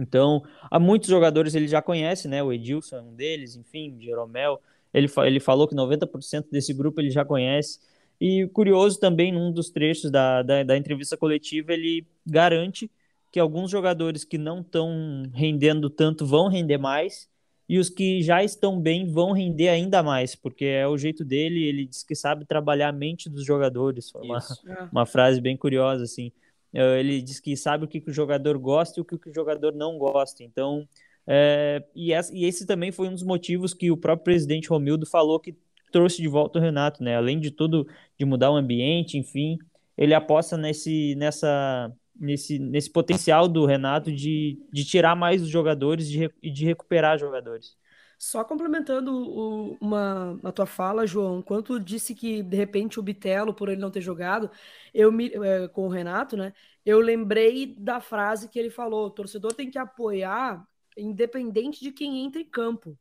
então, 0.00 0.42
há 0.70 0.78
muitos 0.78 1.08
jogadores 1.08 1.54
ele 1.54 1.68
já 1.68 1.82
conhece, 1.82 2.26
né? 2.26 2.42
O 2.42 2.52
Edilson 2.52 2.96
é 2.96 3.02
um 3.02 3.14
deles, 3.14 3.54
enfim, 3.56 3.98
Jeromel. 4.00 4.60
Ele, 4.92 5.08
ele 5.18 5.40
falou 5.40 5.68
que 5.68 5.74
90% 5.74 6.46
desse 6.50 6.72
grupo 6.72 7.00
ele 7.00 7.10
já 7.10 7.24
conhece. 7.24 7.80
E 8.20 8.46
curioso 8.48 9.00
também, 9.00 9.32
num 9.32 9.50
dos 9.50 9.70
trechos 9.70 10.10
da, 10.10 10.42
da, 10.42 10.62
da 10.62 10.76
entrevista 10.76 11.16
coletiva, 11.16 11.72
ele 11.72 12.06
garante 12.26 12.90
que 13.32 13.40
alguns 13.40 13.70
jogadores 13.70 14.24
que 14.24 14.36
não 14.36 14.60
estão 14.60 15.22
rendendo 15.32 15.88
tanto 15.88 16.26
vão 16.26 16.48
render 16.48 16.78
mais 16.78 17.28
e 17.68 17.78
os 17.78 17.88
que 17.88 18.20
já 18.20 18.42
estão 18.42 18.80
bem 18.80 19.06
vão 19.06 19.30
render 19.30 19.68
ainda 19.68 20.02
mais, 20.02 20.34
porque 20.34 20.64
é 20.64 20.88
o 20.88 20.98
jeito 20.98 21.24
dele, 21.24 21.62
ele 21.62 21.86
diz 21.86 22.02
que 22.02 22.16
sabe 22.16 22.44
trabalhar 22.44 22.88
a 22.88 22.92
mente 22.92 23.30
dos 23.30 23.44
jogadores. 23.44 24.10
Foi 24.10 24.22
uma, 24.22 24.38
é. 24.38 24.88
uma 24.90 25.06
frase 25.06 25.40
bem 25.40 25.56
curiosa, 25.56 26.02
assim. 26.02 26.32
Eh, 26.74 26.98
ele 26.98 27.22
diz 27.22 27.38
que 27.38 27.56
sabe 27.56 27.84
o 27.84 27.88
que, 27.88 28.00
que 28.00 28.10
o 28.10 28.12
jogador 28.12 28.58
gosta 28.58 28.98
e 28.98 29.02
o 29.02 29.04
que, 29.04 29.16
que 29.16 29.30
o 29.30 29.34
jogador 29.34 29.72
não 29.72 29.96
gosta. 29.98 30.42
Então, 30.42 30.84
é, 31.24 31.84
e, 31.94 32.12
esse, 32.12 32.36
e, 32.36 32.44
esse, 32.44 32.66
também 32.66 32.90
foi 32.90 33.06
um 33.06 33.14
dos 33.14 33.22
motivos 33.22 33.72
que 33.72 33.88
o 33.88 33.96
próprio 33.96 34.24
presidente 34.24 34.68
Romildo 34.68 35.06
falou 35.06 35.38
que 35.38 35.54
trouxe 35.90 36.22
de 36.22 36.28
volta 36.28 36.58
o 36.58 36.62
Renato, 36.62 37.02
né? 37.02 37.16
Além 37.16 37.38
de 37.38 37.50
tudo, 37.50 37.86
de 38.18 38.24
mudar 38.24 38.50
o 38.50 38.56
ambiente, 38.56 39.18
enfim, 39.18 39.58
ele 39.96 40.14
aposta 40.14 40.56
nesse, 40.56 41.14
nessa, 41.16 41.92
nesse, 42.18 42.58
nesse 42.58 42.90
potencial 42.90 43.48
do 43.48 43.66
Renato 43.66 44.12
de, 44.12 44.58
de 44.72 44.84
tirar 44.84 45.14
mais 45.14 45.42
os 45.42 45.48
jogadores 45.48 46.08
e 46.08 46.30
de, 46.42 46.50
de 46.52 46.64
recuperar 46.64 47.18
jogadores. 47.18 47.76
Só 48.18 48.44
complementando 48.44 49.14
o, 49.14 49.78
uma, 49.80 50.38
a 50.44 50.52
tua 50.52 50.66
fala, 50.66 51.06
João, 51.06 51.40
quanto 51.40 51.80
disse 51.80 52.14
que 52.14 52.42
de 52.42 52.54
repente 52.54 53.00
o 53.00 53.02
Bitelo, 53.02 53.54
por 53.54 53.70
ele 53.70 53.80
não 53.80 53.90
ter 53.90 54.02
jogado, 54.02 54.50
eu 54.92 55.10
me, 55.10 55.32
é, 55.34 55.68
com 55.68 55.86
o 55.86 55.88
Renato, 55.88 56.36
né? 56.36 56.52
Eu 56.84 57.00
lembrei 57.00 57.74
da 57.78 57.98
frase 57.98 58.48
que 58.50 58.58
ele 58.58 58.68
falou: 58.68 59.06
o 59.06 59.10
torcedor 59.10 59.54
tem 59.54 59.70
que 59.70 59.78
apoiar, 59.78 60.62
independente 60.98 61.80
de 61.80 61.92
quem 61.92 62.22
entra 62.22 62.42
em 62.42 62.44
campo. 62.44 62.98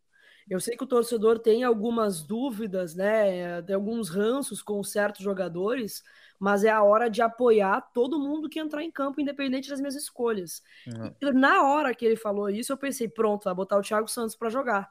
Eu 0.49 0.59
sei 0.59 0.75
que 0.75 0.83
o 0.83 0.87
torcedor 0.87 1.37
tem 1.37 1.63
algumas 1.63 2.23
dúvidas, 2.23 2.95
né? 2.95 3.61
Tem 3.61 3.75
alguns 3.75 4.09
ranços 4.09 4.61
com 4.61 4.83
certos 4.83 5.21
jogadores, 5.21 6.03
mas 6.39 6.63
é 6.63 6.69
a 6.69 6.81
hora 6.81 7.09
de 7.09 7.21
apoiar 7.21 7.81
todo 7.93 8.19
mundo 8.19 8.49
que 8.49 8.59
entrar 8.59 8.81
em 8.81 8.89
campo, 8.89 9.21
independente 9.21 9.69
das 9.69 9.79
minhas 9.79 9.95
escolhas. 9.95 10.63
Uhum. 10.87 11.33
Na 11.33 11.63
hora 11.63 11.93
que 11.93 12.03
ele 12.03 12.15
falou 12.15 12.49
isso, 12.49 12.73
eu 12.73 12.77
pensei, 12.77 13.07
pronto, 13.07 13.43
vai 13.43 13.53
botar 13.53 13.77
o 13.77 13.81
Thiago 13.81 14.07
Santos 14.07 14.35
para 14.35 14.49
jogar. 14.49 14.89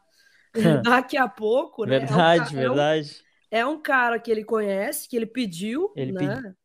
Daqui 0.84 1.16
a 1.16 1.26
pouco, 1.26 1.84
né? 1.84 1.98
Verdade, 1.98 2.54
é 2.54 2.58
um, 2.58 2.74
verdade. 2.74 3.24
É 3.50 3.66
um, 3.66 3.70
é 3.70 3.72
um, 3.72 3.80
cara 3.80 4.18
que 4.18 4.30
ele 4.30 4.44
conhece, 4.44 5.08
que 5.08 5.16
ele 5.16 5.26
pediu, 5.26 5.92
ele 5.96 6.12
né? 6.12 6.36
Pedi... 6.36 6.56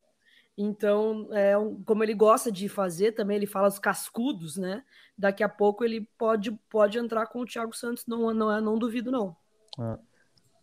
Então, 0.56 1.28
é 1.32 1.58
um, 1.58 1.82
como 1.82 2.04
ele 2.04 2.14
gosta 2.14 2.50
de 2.50 2.68
fazer, 2.68 3.12
também 3.12 3.36
ele 3.36 3.46
fala 3.46 3.68
os 3.68 3.78
cascudos, 3.78 4.56
né? 4.56 4.84
Daqui 5.18 5.42
a 5.42 5.48
pouco 5.48 5.84
ele 5.84 6.08
pode, 6.16 6.52
pode 6.70 6.98
entrar 6.98 7.26
com 7.26 7.40
o 7.40 7.46
Thiago 7.46 7.74
Santos, 7.74 8.04
não, 8.06 8.32
não, 8.32 8.52
é, 8.52 8.60
não 8.60 8.78
duvido, 8.78 9.10
não. 9.10 9.36
Ah. 9.78 9.98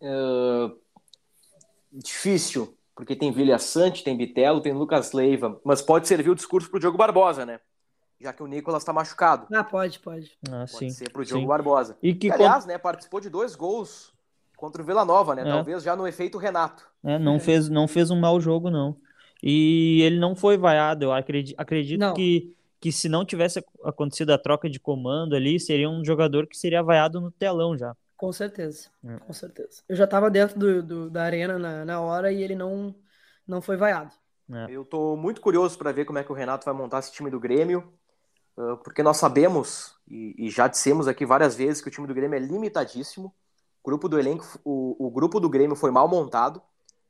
Uh, 0.01 0.79
difícil, 1.91 2.77
porque 2.95 3.15
tem 3.15 3.31
Vilha 3.31 3.59
Sante, 3.59 4.03
tem 4.03 4.17
Bitelo, 4.17 4.61
tem 4.61 4.73
Lucas 4.73 5.11
Leiva, 5.11 5.59
mas 5.63 5.81
pode 5.81 6.07
servir 6.07 6.29
o 6.29 6.35
discurso 6.35 6.69
para 6.69 6.77
o 6.77 6.79
Diogo 6.79 6.97
Barbosa, 6.97 7.45
né? 7.45 7.59
já 8.21 8.31
que 8.31 8.43
o 8.43 8.47
Nicolas 8.47 8.83
está 8.83 8.93
machucado. 8.93 9.47
Ah, 9.53 9.63
pode, 9.63 9.99
pode. 9.99 10.31
Ah, 10.47 10.59
pode 10.59 10.71
sim, 10.71 10.89
ser 10.91 11.11
pro 11.11 11.25
Diogo 11.25 11.41
sim. 11.41 11.47
Barbosa. 11.47 11.97
E 12.01 12.13
que, 12.13 12.31
aliás, 12.31 12.65
né, 12.65 12.77
participou 12.77 13.19
de 13.19 13.29
dois 13.29 13.55
gols 13.55 14.13
contra 14.55 14.81
o 14.81 14.85
Vila 14.85 15.03
Nova, 15.03 15.33
né? 15.33 15.41
É. 15.41 15.45
Talvez 15.45 15.83
já 15.83 15.95
no 15.95 16.07
efeito 16.07 16.37
Renato. 16.37 16.87
É, 17.03 17.17
não 17.17 17.39
fez, 17.39 17.67
não 17.67 17.87
fez 17.87 18.11
um 18.11 18.19
mau 18.19 18.39
jogo 18.39 18.69
não. 18.69 18.95
E 19.41 20.01
ele 20.03 20.19
não 20.19 20.35
foi 20.35 20.57
vaiado. 20.57 21.05
Eu 21.05 21.13
acredito, 21.13 21.59
acredito 21.59 22.13
que 22.13 22.55
que 22.79 22.91
se 22.91 23.07
não 23.07 23.23
tivesse 23.23 23.63
acontecido 23.83 24.31
a 24.31 24.39
troca 24.39 24.67
de 24.67 24.79
comando 24.79 25.35
ali, 25.35 25.59
seria 25.59 25.87
um 25.87 26.03
jogador 26.03 26.47
que 26.47 26.57
seria 26.57 26.81
vaiado 26.81 27.21
no 27.21 27.29
telão 27.29 27.77
já. 27.77 27.95
Com 28.17 28.33
certeza, 28.33 28.89
é. 29.05 29.17
com 29.17 29.31
certeza. 29.33 29.83
Eu 29.87 29.95
já 29.95 30.05
estava 30.05 30.31
dentro 30.31 30.57
do, 30.57 30.81
do, 30.81 31.09
da 31.11 31.21
arena 31.21 31.59
na, 31.59 31.85
na 31.85 32.01
hora 32.01 32.31
e 32.31 32.41
ele 32.41 32.55
não, 32.55 32.95
não 33.47 33.61
foi 33.61 33.77
vaiado. 33.77 34.11
É. 34.51 34.65
Eu 34.67 34.83
tô 34.83 35.15
muito 35.15 35.41
curioso 35.41 35.77
para 35.77 35.91
ver 35.91 36.05
como 36.05 36.17
é 36.17 36.23
que 36.23 36.31
o 36.31 36.35
Renato 36.35 36.65
vai 36.65 36.73
montar 36.73 36.97
esse 36.97 37.11
time 37.11 37.29
do 37.29 37.39
Grêmio 37.39 37.93
porque 38.83 39.01
nós 39.01 39.17
sabemos, 39.17 39.95
e, 40.07 40.35
e, 40.37 40.49
já 40.49 40.67
dissemos 40.67 41.07
aqui 41.07 41.25
várias 41.25 41.55
vezes, 41.55 41.81
que 41.81 41.87
o 41.87 41.91
time 41.91 42.07
do 42.07 42.13
Grêmio 42.13 42.35
é 42.35 42.39
limitadíssimo. 42.39 43.33
O 43.83 43.89
grupo 43.89 44.07
do 44.07 44.19
elenco, 44.19 44.45
o, 44.63 45.07
o 45.07 45.09
grupo 45.09 45.39
do 45.39 45.49
Grêmio 45.49 45.75
foi 45.75 45.89
mal 45.89 46.07
montado, 46.07 46.61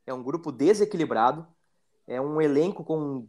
é 0.06 0.14
um 0.14 0.22
grupo 0.22 0.50
desequilibrado, 0.50 1.46
é 2.06 2.20
um 2.20 2.40
elenco 2.40 2.84
com 2.84 3.26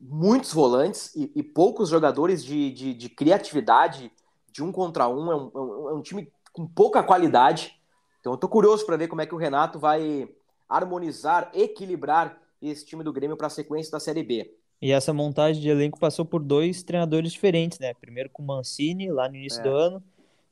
muitos 0.00 0.52
volantes 0.52 1.14
e, 1.14 1.32
e 1.34 1.42
poucos 1.42 1.88
jogadores 1.88 2.44
de, 2.44 2.70
de, 2.70 2.94
de, 2.94 3.08
criatividade, 3.08 4.12
de 4.52 4.62
um 4.62 4.70
contra 4.70 5.08
um, 5.08 5.32
é 5.32 5.36
um, 5.36 5.50
é 5.88 5.94
um 5.94 5.98
é 5.98 6.02
time 6.02 6.32
com 6.52 6.66
pouca 6.66 7.02
qualidade. 7.02 7.76
Então 8.20 8.32
eu 8.32 8.36
tô 8.36 8.48
curioso 8.48 8.84
para 8.86 8.96
ver 8.96 9.08
como 9.08 9.20
é 9.20 9.26
que 9.26 9.34
o 9.34 9.38
Renato 9.38 9.78
vai 9.78 10.28
harmonizar, 10.68 11.50
equilibrar 11.54 12.38
esse 12.60 12.84
time 12.84 13.02
do 13.02 13.12
Grêmio 13.12 13.36
para 13.36 13.46
a 13.46 13.50
sequência 13.50 13.90
da 13.90 14.00
Série 14.00 14.22
B. 14.22 14.54
E 14.80 14.92
essa 14.92 15.12
montagem 15.12 15.60
de 15.60 15.68
elenco 15.68 15.98
passou 15.98 16.24
por 16.24 16.42
dois 16.42 16.82
treinadores 16.82 17.32
diferentes, 17.32 17.78
né? 17.78 17.94
Primeiro 17.94 18.30
com 18.30 18.42
o 18.42 18.46
Mancini, 18.46 19.10
lá 19.10 19.28
no 19.28 19.36
início 19.36 19.60
é. 19.60 19.62
do 19.64 19.70
ano. 19.70 20.02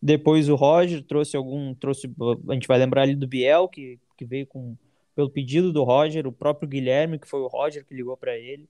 Depois 0.03 0.49
o 0.49 0.57
Roger 0.57 1.03
trouxe 1.05 1.37
algum. 1.37 1.75
trouxe 1.75 2.11
A 2.49 2.55
gente 2.55 2.67
vai 2.67 2.79
lembrar 2.79 3.03
ali 3.03 3.15
do 3.15 3.27
Biel, 3.27 3.69
que, 3.69 3.99
que 4.17 4.25
veio 4.25 4.47
com 4.47 4.77
pelo 5.17 5.31
pedido 5.31 5.73
do 5.73 5.83
Roger, 5.83 6.27
o 6.27 6.33
próprio 6.33 6.69
Guilherme, 6.69 7.19
que 7.19 7.27
foi 7.27 7.41
o 7.41 7.47
Roger 7.47 7.87
que 7.87 7.95
ligou 7.95 8.19
para 8.19 8.37
ele. 8.37 8.69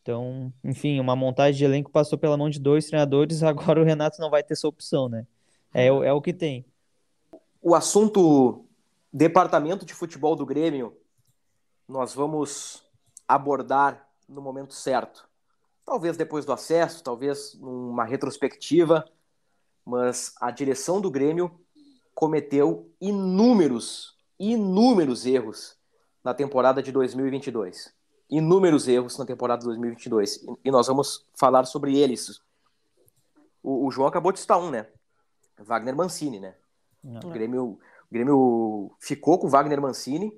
Então, 0.00 0.50
enfim, 0.64 0.98
uma 0.98 1.14
montagem 1.14 1.58
de 1.58 1.64
elenco 1.66 1.90
passou 1.90 2.18
pela 2.18 2.36
mão 2.36 2.48
de 2.48 2.58
dois 2.58 2.86
treinadores, 2.86 3.42
agora 3.44 3.80
o 3.80 3.84
Renato 3.84 4.18
não 4.18 4.30
vai 4.30 4.42
ter 4.42 4.54
essa 4.54 4.66
opção, 4.66 5.06
né? 5.06 5.26
É, 5.74 5.88
é 5.88 6.12
o 6.12 6.22
que 6.22 6.32
tem. 6.32 6.64
O 7.60 7.74
assunto 7.74 8.64
departamento 9.12 9.84
de 9.84 9.92
futebol 9.92 10.34
do 10.34 10.46
Grêmio, 10.46 10.96
nós 11.86 12.14
vamos 12.14 12.82
abordar 13.28 14.08
no 14.26 14.40
momento 14.40 14.72
certo. 14.72 15.28
Talvez 15.84 16.16
depois 16.16 16.46
do 16.46 16.52
acesso, 16.52 17.04
talvez 17.04 17.54
numa 17.54 18.04
retrospectiva, 18.04 19.04
mas 19.84 20.34
a 20.40 20.50
direção 20.50 21.02
do 21.02 21.10
Grêmio 21.10 21.60
cometeu 22.14 22.90
inúmeros, 22.98 24.15
inúmeros 24.38 25.26
erros 25.26 25.76
na 26.22 26.34
temporada 26.34 26.82
de 26.82 26.92
2022. 26.92 27.94
Inúmeros 28.28 28.88
erros 28.88 29.16
na 29.18 29.24
temporada 29.24 29.60
de 29.60 29.66
2022. 29.66 30.44
E 30.64 30.70
nós 30.70 30.86
vamos 30.86 31.26
falar 31.38 31.64
sobre 31.64 31.96
eles. 31.96 32.40
O, 33.62 33.86
o 33.86 33.90
João 33.90 34.08
acabou 34.08 34.32
de 34.32 34.40
citar 34.40 34.58
um, 34.58 34.70
né? 34.70 34.86
Wagner 35.58 35.96
Mancini, 35.96 36.40
né? 36.40 36.54
O 37.24 37.30
Grêmio, 37.30 37.64
o 37.64 37.78
Grêmio 38.10 38.90
ficou 39.00 39.38
com 39.38 39.46
o 39.46 39.50
Wagner 39.50 39.80
Mancini 39.80 40.32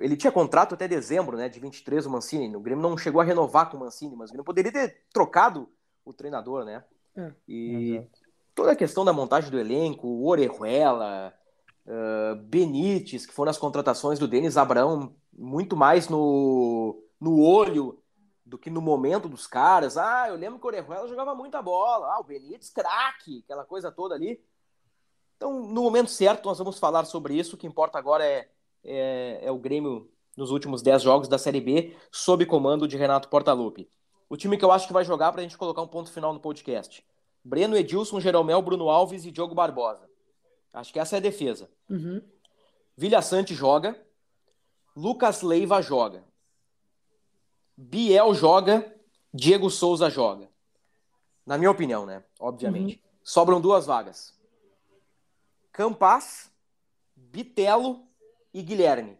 ele 0.00 0.16
tinha 0.16 0.32
contrato 0.32 0.74
até 0.74 0.88
dezembro, 0.88 1.36
né, 1.36 1.48
de 1.48 1.60
23 1.60 2.06
o 2.06 2.10
Mancini. 2.10 2.54
O 2.56 2.60
Grêmio 2.60 2.82
não 2.82 2.96
chegou 2.96 3.20
a 3.20 3.24
renovar 3.24 3.70
com 3.70 3.76
o 3.76 3.80
Mancini, 3.80 4.16
mas 4.16 4.30
o 4.30 4.32
Grêmio 4.32 4.44
poderia 4.44 4.72
ter 4.72 5.02
trocado 5.12 5.68
o 6.04 6.12
treinador, 6.12 6.64
né? 6.64 6.82
É, 7.14 7.32
e 7.46 7.96
exato. 7.96 8.10
toda 8.54 8.72
a 8.72 8.76
questão 8.76 9.04
da 9.04 9.12
montagem 9.12 9.50
do 9.50 9.58
elenco, 9.58 10.06
o 10.08 10.26
Orejuela, 10.26 11.34
uh, 11.86 12.36
Benítez, 12.36 13.26
que 13.26 13.32
foram 13.32 13.50
as 13.50 13.58
contratações 13.58 14.18
do 14.18 14.28
Denis 14.28 14.56
Abraão, 14.56 15.14
muito 15.32 15.76
mais 15.76 16.08
no, 16.08 17.02
no 17.20 17.40
olho 17.40 17.98
do 18.44 18.58
que 18.58 18.70
no 18.70 18.80
momento 18.80 19.28
dos 19.28 19.46
caras. 19.46 19.96
Ah, 19.96 20.28
eu 20.28 20.36
lembro 20.36 20.58
que 20.58 20.66
o 20.66 20.68
Orejuela 20.68 21.08
jogava 21.08 21.34
muita 21.34 21.62
bola. 21.62 22.14
Ah, 22.14 22.20
o 22.20 22.24
Benítez, 22.24 22.70
craque, 22.70 23.42
aquela 23.44 23.64
coisa 23.64 23.90
toda 23.90 24.14
ali. 24.14 24.40
Então, 25.36 25.66
no 25.66 25.82
momento 25.82 26.10
certo, 26.10 26.46
nós 26.46 26.58
vamos 26.58 26.78
falar 26.78 27.04
sobre 27.04 27.34
isso. 27.34 27.56
O 27.56 27.58
que 27.58 27.66
importa 27.66 27.98
agora 27.98 28.24
é 28.24 28.48
é, 28.84 29.40
é 29.42 29.50
o 29.50 29.58
Grêmio 29.58 30.10
nos 30.36 30.50
últimos 30.50 30.82
10 30.82 31.02
jogos 31.02 31.28
da 31.28 31.38
Série 31.38 31.60
B, 31.60 31.94
sob 32.10 32.44
comando 32.46 32.88
de 32.88 32.96
Renato 32.96 33.28
Portaluppi. 33.28 33.88
o 34.28 34.36
time 34.36 34.56
que 34.56 34.64
eu 34.64 34.72
acho 34.72 34.86
que 34.86 34.92
vai 34.92 35.04
jogar 35.04 35.30
para 35.30 35.40
a 35.40 35.44
gente 35.44 35.58
colocar 35.58 35.82
um 35.82 35.86
ponto 35.86 36.10
final 36.10 36.32
no 36.32 36.40
podcast. 36.40 37.04
Breno 37.44 37.76
Edilson, 37.76 38.18
Jeromel, 38.18 38.62
Bruno 38.62 38.88
Alves 38.88 39.26
e 39.26 39.30
Diogo 39.30 39.54
Barbosa. 39.54 40.08
Acho 40.72 40.92
que 40.92 40.98
essa 40.98 41.16
é 41.16 41.18
a 41.18 41.22
defesa. 41.22 41.68
Uhum. 41.88 42.22
Vilha 42.96 43.20
Sante 43.20 43.54
joga. 43.54 44.00
Lucas 44.96 45.42
Leiva 45.42 45.82
joga. 45.82 46.24
Biel 47.76 48.34
joga. 48.34 48.94
Diego 49.32 49.70
Souza 49.70 50.10
joga. 50.10 50.48
Na 51.44 51.58
minha 51.58 51.70
opinião, 51.70 52.06
né? 52.06 52.22
Obviamente. 52.38 52.96
Uhum. 52.96 53.10
Sobram 53.22 53.60
duas 53.60 53.86
vagas. 53.86 54.34
Campas, 55.72 56.50
Bitelo 57.16 58.06
e 58.52 58.62
Guilherme. 58.62 59.18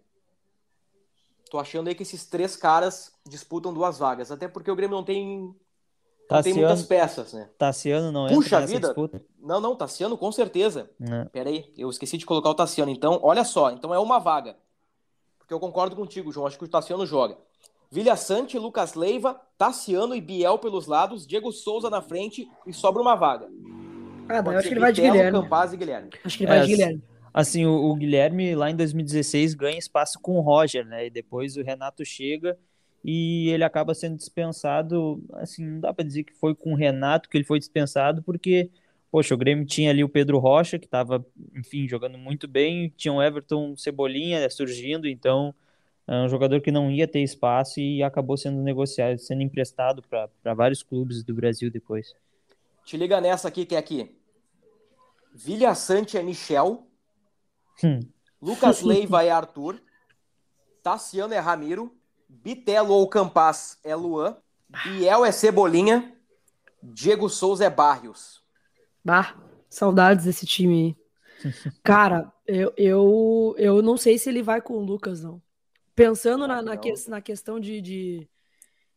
Tô 1.51 1.59
achando 1.59 1.89
aí 1.89 1.95
que 1.95 2.03
esses 2.03 2.27
três 2.27 2.57
caras 2.57 3.13
disputam 3.27 3.75
duas 3.75 3.99
vagas. 3.99 4.31
Até 4.31 4.49
porque 4.49 4.71
o 4.71 4.77
Grêmio 4.77 4.97
não 4.97 5.05
tem 5.05 5.55
Tassiano, 6.33 6.55
tem 6.55 6.67
muitas 6.67 6.83
peças, 6.87 7.33
né? 7.33 7.49
Tassiano 7.59 8.13
não 8.13 8.27
é. 8.27 8.33
Puxa 8.33 8.61
vida. 8.67 8.89
Disputa. 8.89 9.23
Não, 9.41 9.61
não, 9.61 9.77
Tassiano 9.77 10.17
com 10.17 10.31
certeza. 10.33 10.91
Não. 10.99 11.27
Pera 11.27 11.51
aí, 11.51 11.73
eu 11.77 11.91
esqueci 11.91 12.17
de 12.19 12.27
colocar 12.27 12.51
o 12.51 12.55
Tassiano. 12.55 12.91
Então, 12.91 13.19
olha 13.23 13.45
só, 13.45 13.71
então 13.71 13.95
é 13.95 13.99
uma 13.99 14.19
vaga. 14.19 14.57
Porque 15.39 15.53
eu 15.53 15.61
concordo 15.61 15.97
contigo, 15.97 16.33
João, 16.33 16.47
acho 16.47 16.59
que 16.59 16.65
o 16.65 16.69
Tassiano 16.69 17.05
joga. 17.07 17.37
Vilha 17.91 18.17
Sante, 18.17 18.59
Lucas 18.59 18.95
Leiva, 18.95 19.39
Tassiano 19.59 20.15
e 20.15 20.21
Biel 20.21 20.59
pelos 20.59 20.87
lados, 20.87 21.27
Diego 21.27 21.53
Souza 21.53 21.91
na 21.91 22.01
frente 22.01 22.49
e 22.67 22.73
sobra 22.73 23.03
uma 23.03 23.15
vaga. 23.15 23.49
Ah, 24.29 24.39
eu 24.39 24.59
acho 24.59 24.69
que 24.69 24.75
ele 24.75 24.81
vai 24.81 24.93
de 24.93 25.03
Guilherme. 25.03 25.43
Campaz 25.43 25.73
e 25.73 25.77
Guilherme. 25.77 26.11
Acho 26.25 26.39
que 26.39 26.45
ele 26.45 26.49
vai 26.49 26.59
é, 26.59 26.63
de 26.63 26.69
Guilherme. 26.69 27.03
Assim, 27.35 27.67
o, 27.67 27.91
o 27.91 27.95
Guilherme 27.95 28.55
lá 28.55 28.71
em 28.71 28.77
2016 28.77 29.55
ganha 29.55 29.79
espaço 29.79 30.19
com 30.21 30.37
o 30.37 30.41
Roger, 30.41 30.87
né? 30.87 31.07
E 31.07 31.11
depois 31.11 31.57
o 31.57 31.63
Renato 31.63 32.05
chega 32.05 32.59
e 33.05 33.49
ele 33.51 33.65
acaba 33.65 33.95
sendo 33.95 34.17
dispensado. 34.17 35.23
Assim, 35.35 35.65
não 35.65 35.81
dá 35.81 35.93
para 35.93 36.05
dizer 36.05 36.25
que 36.25 36.33
foi 36.35 36.55
com 36.55 36.73
o 36.73 36.77
Renato 36.77 37.29
que 37.29 37.37
ele 37.37 37.45
foi 37.45 37.59
dispensado, 37.59 38.23
porque, 38.23 38.71
poxa, 39.11 39.35
o 39.35 39.39
Grêmio 39.39 39.67
tinha 39.67 39.91
ali 39.91 40.05
o 40.05 40.09
Pedro 40.09 40.39
Rocha, 40.39 40.79
que 40.79 40.87
estava, 40.87 41.25
enfim, 41.55 41.89
jogando 41.89 42.19
muito 42.19 42.47
bem, 42.47 42.93
tinha 42.97 43.13
o 43.13 43.23
Everton 43.23 43.77
Cebolinha 43.77 44.49
surgindo, 44.51 45.09
então 45.09 45.55
é 46.07 46.17
um 46.23 46.29
jogador 46.29 46.61
que 46.61 46.73
não 46.73 46.91
ia 46.91 47.07
ter 47.07 47.21
espaço 47.21 47.81
e 47.81 48.03
acabou 48.03 48.37
sendo 48.37 48.61
negociado, 48.61 49.19
sendo 49.19 49.43
emprestado 49.43 50.03
para 50.03 50.55
vários 50.55 50.83
clubes 50.83 51.23
do 51.23 51.35
Brasil 51.35 51.71
depois. 51.71 52.15
Te 52.85 52.97
liga 52.97 53.21
nessa 53.21 53.49
aqui, 53.49 53.65
que 53.65 53.75
é 53.75 53.79
aqui. 53.79 54.17
Vilha 55.35 55.75
Sante 55.75 56.19
é 56.19 56.23
Michel. 56.23 56.87
Hum. 57.83 58.01
Lucas 58.41 58.83
Leiva 58.83 59.25
é 59.25 59.31
Arthur. 59.31 59.81
Tassiano 60.83 61.33
é 61.33 61.39
Ramiro. 61.39 61.97
Bitelo 62.33 62.95
ou 62.95 63.09
Campas 63.09 63.79
é 63.85 63.95
Luan. 63.95 64.37
Biel 64.69 65.25
é 65.25 65.31
Cebolinha. 65.31 66.17
Diego 66.83 67.29
Souza 67.29 67.65
é 67.65 67.71
Barrios. 67.71 68.43
Bah, 69.05 69.37
saudades 69.69 70.25
desse 70.25 70.47
time 70.47 70.97
aí. 71.43 71.51
Cara, 71.85 72.33
eu, 72.47 72.73
eu, 72.77 73.55
eu 73.59 73.83
não 73.83 73.97
sei 73.97 74.19
se 74.19 74.29
ele 74.29 74.43
vai 74.43 74.61
com 74.63 74.75
o 74.75 74.85
Lucas, 74.85 75.23
não. 75.23 75.43
Pensando 75.95 76.47
na, 76.47 76.63
na, 76.63 76.77
que, 76.77 76.93
na 77.09 77.21
questão 77.21 77.61
de, 77.61 77.81
de, 77.81 78.29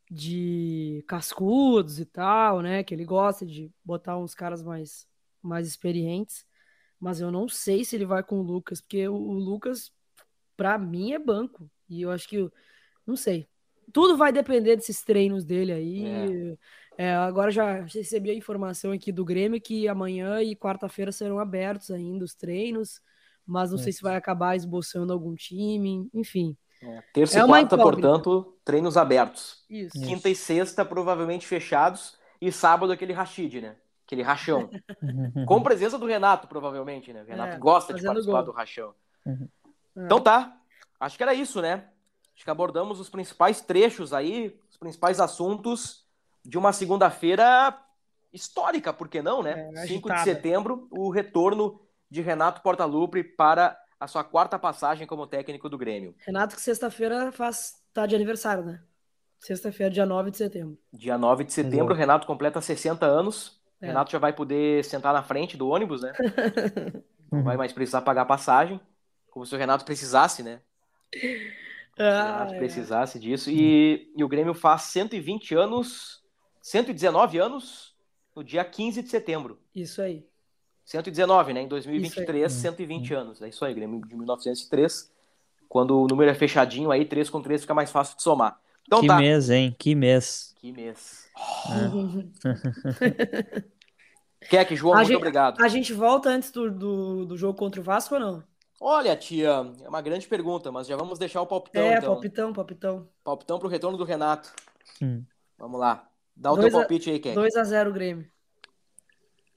de, 0.09 1.03
cascudos 1.07 1.99
e 1.99 2.05
tal, 2.05 2.61
né? 2.61 2.83
Que 2.83 2.93
ele 2.93 3.03
gosta 3.03 3.45
de 3.45 3.69
botar 3.83 4.17
uns 4.17 4.33
caras 4.33 4.63
mais, 4.63 5.05
mais 5.41 5.67
experientes. 5.67 6.45
Mas 6.99 7.19
eu 7.19 7.29
não 7.29 7.49
sei 7.49 7.83
se 7.83 7.95
ele 7.95 8.05
vai 8.05 8.23
com 8.23 8.39
o 8.39 8.43
Lucas, 8.43 8.79
porque 8.79 9.07
o, 9.07 9.15
o 9.15 9.33
Lucas, 9.33 9.91
pra 10.55 10.77
mim, 10.77 11.11
é 11.11 11.19
banco. 11.19 11.69
E 11.89 12.01
eu 12.01 12.11
acho 12.11 12.27
que 12.27 12.49
não 13.05 13.15
sei. 13.15 13.47
Tudo 13.93 14.17
vai 14.17 14.31
depender 14.31 14.75
desses 14.75 15.03
treinos 15.03 15.43
dele 15.43 15.71
aí. 15.71 16.05
É. 16.05 16.57
É, 16.97 17.13
agora 17.13 17.51
já 17.51 17.81
recebi 17.81 18.31
a 18.31 18.33
informação 18.33 18.91
aqui 18.91 19.11
do 19.11 19.25
Grêmio 19.25 19.59
que 19.59 19.87
amanhã 19.87 20.41
e 20.41 20.55
quarta-feira 20.55 21.11
serão 21.11 21.39
abertos 21.39 21.91
ainda 21.91 22.23
os 22.23 22.33
treinos, 22.33 23.01
mas 23.45 23.71
não 23.71 23.77
é. 23.77 23.81
sei 23.81 23.91
se 23.91 24.01
vai 24.01 24.15
acabar 24.15 24.55
esboçando 24.55 25.11
algum 25.11 25.35
time, 25.35 26.09
enfim. 26.13 26.55
É, 26.81 27.03
terça 27.13 27.39
é 27.39 27.43
e 27.43 27.45
quarta, 27.45 27.77
portanto, 27.77 28.57
treinos 28.63 28.95
abertos. 28.95 29.65
Isso. 29.69 29.99
Quinta 30.01 30.29
e 30.29 30.35
sexta, 30.35 30.85
provavelmente 30.85 31.45
fechados. 31.45 32.17
E 32.39 32.51
sábado, 32.51 32.91
aquele 32.91 33.13
Rashid, 33.13 33.61
né? 33.61 33.75
Aquele 34.05 34.21
rachão. 34.21 34.69
Com 35.47 35.63
presença 35.63 35.97
do 35.97 36.05
Renato, 36.05 36.47
provavelmente, 36.47 37.11
né? 37.11 37.23
O 37.23 37.25
Renato 37.25 37.55
é, 37.55 37.57
gosta 37.57 37.93
de 37.93 38.03
participar 38.03 38.43
gol. 38.43 38.45
do 38.45 38.51
rachão. 38.51 38.93
Uhum. 39.25 39.47
Então 39.97 40.21
tá. 40.21 40.57
Acho 40.99 41.17
que 41.17 41.23
era 41.23 41.33
isso, 41.33 41.61
né? 41.61 41.85
Acho 42.35 42.43
que 42.43 42.51
abordamos 42.51 42.99
os 42.99 43.09
principais 43.09 43.61
trechos 43.61 44.13
aí, 44.13 44.59
os 44.69 44.77
principais 44.77 45.19
assuntos 45.19 46.05
de 46.43 46.57
uma 46.57 46.73
segunda-feira 46.73 47.79
histórica, 48.31 48.91
por 48.91 49.07
que 49.07 49.21
não, 49.21 49.41
né? 49.41 49.71
É, 49.75 49.87
5 49.87 50.13
de 50.13 50.19
setembro, 50.21 50.87
o 50.91 51.09
retorno 51.09 51.79
de 52.09 52.21
Renato 52.21 52.61
Portaluppi 52.61 53.23
para 53.23 53.79
a 53.99 54.07
sua 54.07 54.23
quarta 54.23 54.59
passagem 54.59 55.07
como 55.07 55.25
técnico 55.25 55.69
do 55.69 55.77
Grêmio. 55.77 56.13
Renato, 56.19 56.55
que 56.55 56.61
sexta-feira 56.61 57.31
faz 57.31 57.81
tá 57.93 58.05
de 58.05 58.15
aniversário, 58.15 58.63
né? 58.63 58.81
Sexta-feira, 59.39 59.91
dia 59.91 60.05
9 60.05 60.31
de 60.31 60.37
setembro. 60.37 60.77
Dia 60.91 61.17
9 61.17 61.45
de 61.45 61.53
setembro, 61.53 61.93
Exato. 61.93 61.99
Renato 61.99 62.27
completa 62.27 62.59
60 62.59 63.05
anos. 63.05 63.61
É. 63.81 63.87
Renato 63.87 64.11
já 64.11 64.19
vai 64.19 64.33
poder 64.33 64.83
sentar 64.83 65.13
na 65.13 65.23
frente 65.23 65.55
do 65.55 65.69
ônibus, 65.69 66.01
né? 66.01 66.13
não 67.31 67.43
vai 67.43 67.55
mais 67.55 67.71
precisar 67.71 68.01
pagar 68.01 68.25
passagem, 68.25 68.79
como 69.29 69.45
se 69.45 69.55
o 69.55 69.57
Renato 69.57 69.85
precisasse, 69.85 70.43
né? 70.43 70.59
Ah, 71.97 72.47
se 72.49 72.57
precisasse 72.57 73.19
disso. 73.19 73.49
E, 73.49 74.11
e, 74.15 74.23
o 74.23 74.27
Grêmio 74.27 74.53
faz 74.53 74.83
120 74.83 75.55
anos, 75.55 76.21
119 76.61 77.37
anos, 77.37 77.95
no 78.35 78.43
dia 78.43 78.65
15 78.65 79.01
de 79.01 79.09
setembro. 79.09 79.59
Isso 79.73 80.01
aí. 80.01 80.25
119, 80.83 81.53
né? 81.53 81.61
Em 81.61 81.67
2023, 81.67 82.51
120 82.51 83.13
uhum. 83.13 83.19
anos. 83.19 83.41
É 83.41 83.47
isso 83.47 83.63
aí, 83.65 83.73
Grêmio 83.73 84.05
de 84.05 84.15
1903. 84.15 85.11
Quando 85.67 86.01
o 86.01 86.07
número 86.07 86.29
é 86.29 86.35
fechadinho, 86.35 86.91
aí 86.91 87.05
3 87.05 87.29
com 87.29 87.41
3 87.41 87.61
fica 87.61 87.73
mais 87.73 87.91
fácil 87.91 88.17
de 88.17 88.23
somar. 88.23 88.59
Então 88.85 89.01
que 89.01 89.07
tá. 89.07 89.17
mês, 89.17 89.49
hein? 89.49 89.75
Que 89.79 89.95
mês. 89.95 90.53
Que 90.57 90.71
mês. 90.71 91.27
É. 92.43 93.63
Quer 94.47 94.65
que, 94.65 94.75
João, 94.75 94.93
a 94.93 94.97
muito 94.97 95.07
gente, 95.07 95.17
obrigado. 95.17 95.59
A 95.59 95.67
gente 95.67 95.91
volta 95.91 96.29
antes 96.29 96.51
do, 96.51 96.69
do, 96.69 97.25
do 97.25 97.37
jogo 97.37 97.57
contra 97.57 97.81
o 97.81 97.83
Vasco 97.83 98.13
ou 98.13 98.19
não? 98.21 98.43
Olha, 98.87 99.17
tia, 99.17 99.73
é 99.83 99.89
uma 99.89 99.99
grande 99.99 100.27
pergunta, 100.27 100.71
mas 100.71 100.85
já 100.85 100.95
vamos 100.95 101.17
deixar 101.17 101.41
o 101.41 101.47
palpitão. 101.47 101.81
É, 101.81 101.97
então. 101.97 102.13
palpitão, 102.13 102.53
palpitão. 102.53 103.09
Palpitão 103.23 103.57
pro 103.57 103.67
retorno 103.67 103.97
do 103.97 104.03
Renato. 104.03 104.53
Hum. 105.01 105.23
Vamos 105.57 105.79
lá. 105.79 106.07
Dá 106.35 106.51
o 106.51 106.59
teu 106.59 106.69
palpite 106.69 107.09
aí, 107.09 107.17
Ken. 107.17 107.33
2x0 107.33 107.91
Grêmio. 107.91 108.29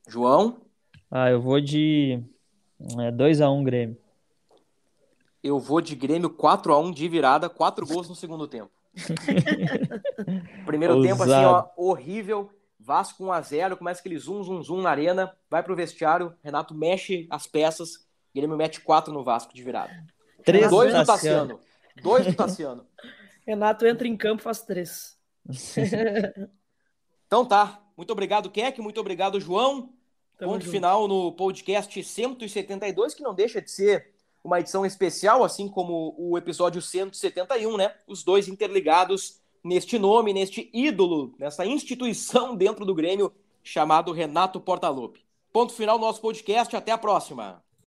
João? 0.08 0.62
Ah, 1.10 1.28
eu 1.28 1.42
vou 1.42 1.60
de 1.60 2.24
é, 2.80 3.12
2x1 3.12 3.64
Grêmio. 3.64 3.98
Eu 5.42 5.58
vou 5.58 5.82
de 5.82 5.94
Grêmio 5.94 6.30
4x1 6.30 6.94
de 6.94 7.06
virada, 7.06 7.50
4 7.50 7.86
gols 7.86 8.08
no 8.08 8.14
segundo 8.14 8.48
tempo. 8.48 8.70
Primeiro 10.64 11.02
tempo, 11.02 11.24
assim, 11.24 11.44
ó, 11.44 11.66
horrível. 11.76 12.50
Vasco 12.80 13.22
1x0, 13.24 13.76
começa 13.76 14.00
aquele 14.00 14.18
zoom, 14.18 14.42
zoom, 14.42 14.62
zoom 14.62 14.80
na 14.80 14.88
arena, 14.88 15.36
vai 15.50 15.62
pro 15.62 15.76
vestiário, 15.76 16.32
Renato 16.42 16.74
mexe 16.74 17.26
as 17.28 17.46
peças, 17.46 18.07
Grêmio 18.34 18.56
mete 18.56 18.80
quatro 18.80 19.12
no 19.12 19.24
Vasco 19.24 19.54
de 19.54 19.62
virada. 19.62 19.92
Três 20.44 20.70
Dois 20.70 20.94
do 20.94 21.04
Tassiano. 21.04 21.60
Dois 22.02 22.26
do 22.26 22.34
Tassiano. 22.34 22.86
Renato 23.46 23.86
entra 23.86 24.06
em 24.06 24.16
campo 24.16 24.42
faz 24.42 24.62
três. 24.62 25.18
então 27.26 27.44
tá. 27.44 27.82
Muito 27.96 28.12
obrigado, 28.12 28.50
Keck. 28.50 28.80
Muito 28.80 29.00
obrigado, 29.00 29.40
João. 29.40 29.92
Tamo 30.38 30.52
Ponto 30.52 30.64
junto. 30.64 30.70
final 30.70 31.08
no 31.08 31.32
podcast 31.32 32.04
172, 32.04 33.14
que 33.14 33.22
não 33.22 33.34
deixa 33.34 33.60
de 33.60 33.70
ser 33.70 34.12
uma 34.44 34.60
edição 34.60 34.86
especial, 34.86 35.42
assim 35.42 35.68
como 35.68 36.14
o 36.16 36.38
episódio 36.38 36.80
171, 36.80 37.76
né? 37.76 37.92
Os 38.06 38.22
dois 38.22 38.46
interligados 38.46 39.40
neste 39.64 39.98
nome, 39.98 40.32
neste 40.32 40.70
ídolo, 40.72 41.34
nessa 41.38 41.66
instituição 41.66 42.54
dentro 42.54 42.84
do 42.84 42.94
Grêmio 42.94 43.32
chamado 43.62 44.12
Renato 44.12 44.60
Portaluppi. 44.60 45.24
Ponto 45.52 45.72
final 45.72 45.98
no 45.98 46.06
nosso 46.06 46.20
podcast. 46.20 46.74
Até 46.76 46.92
a 46.92 46.98
próxima. 46.98 47.62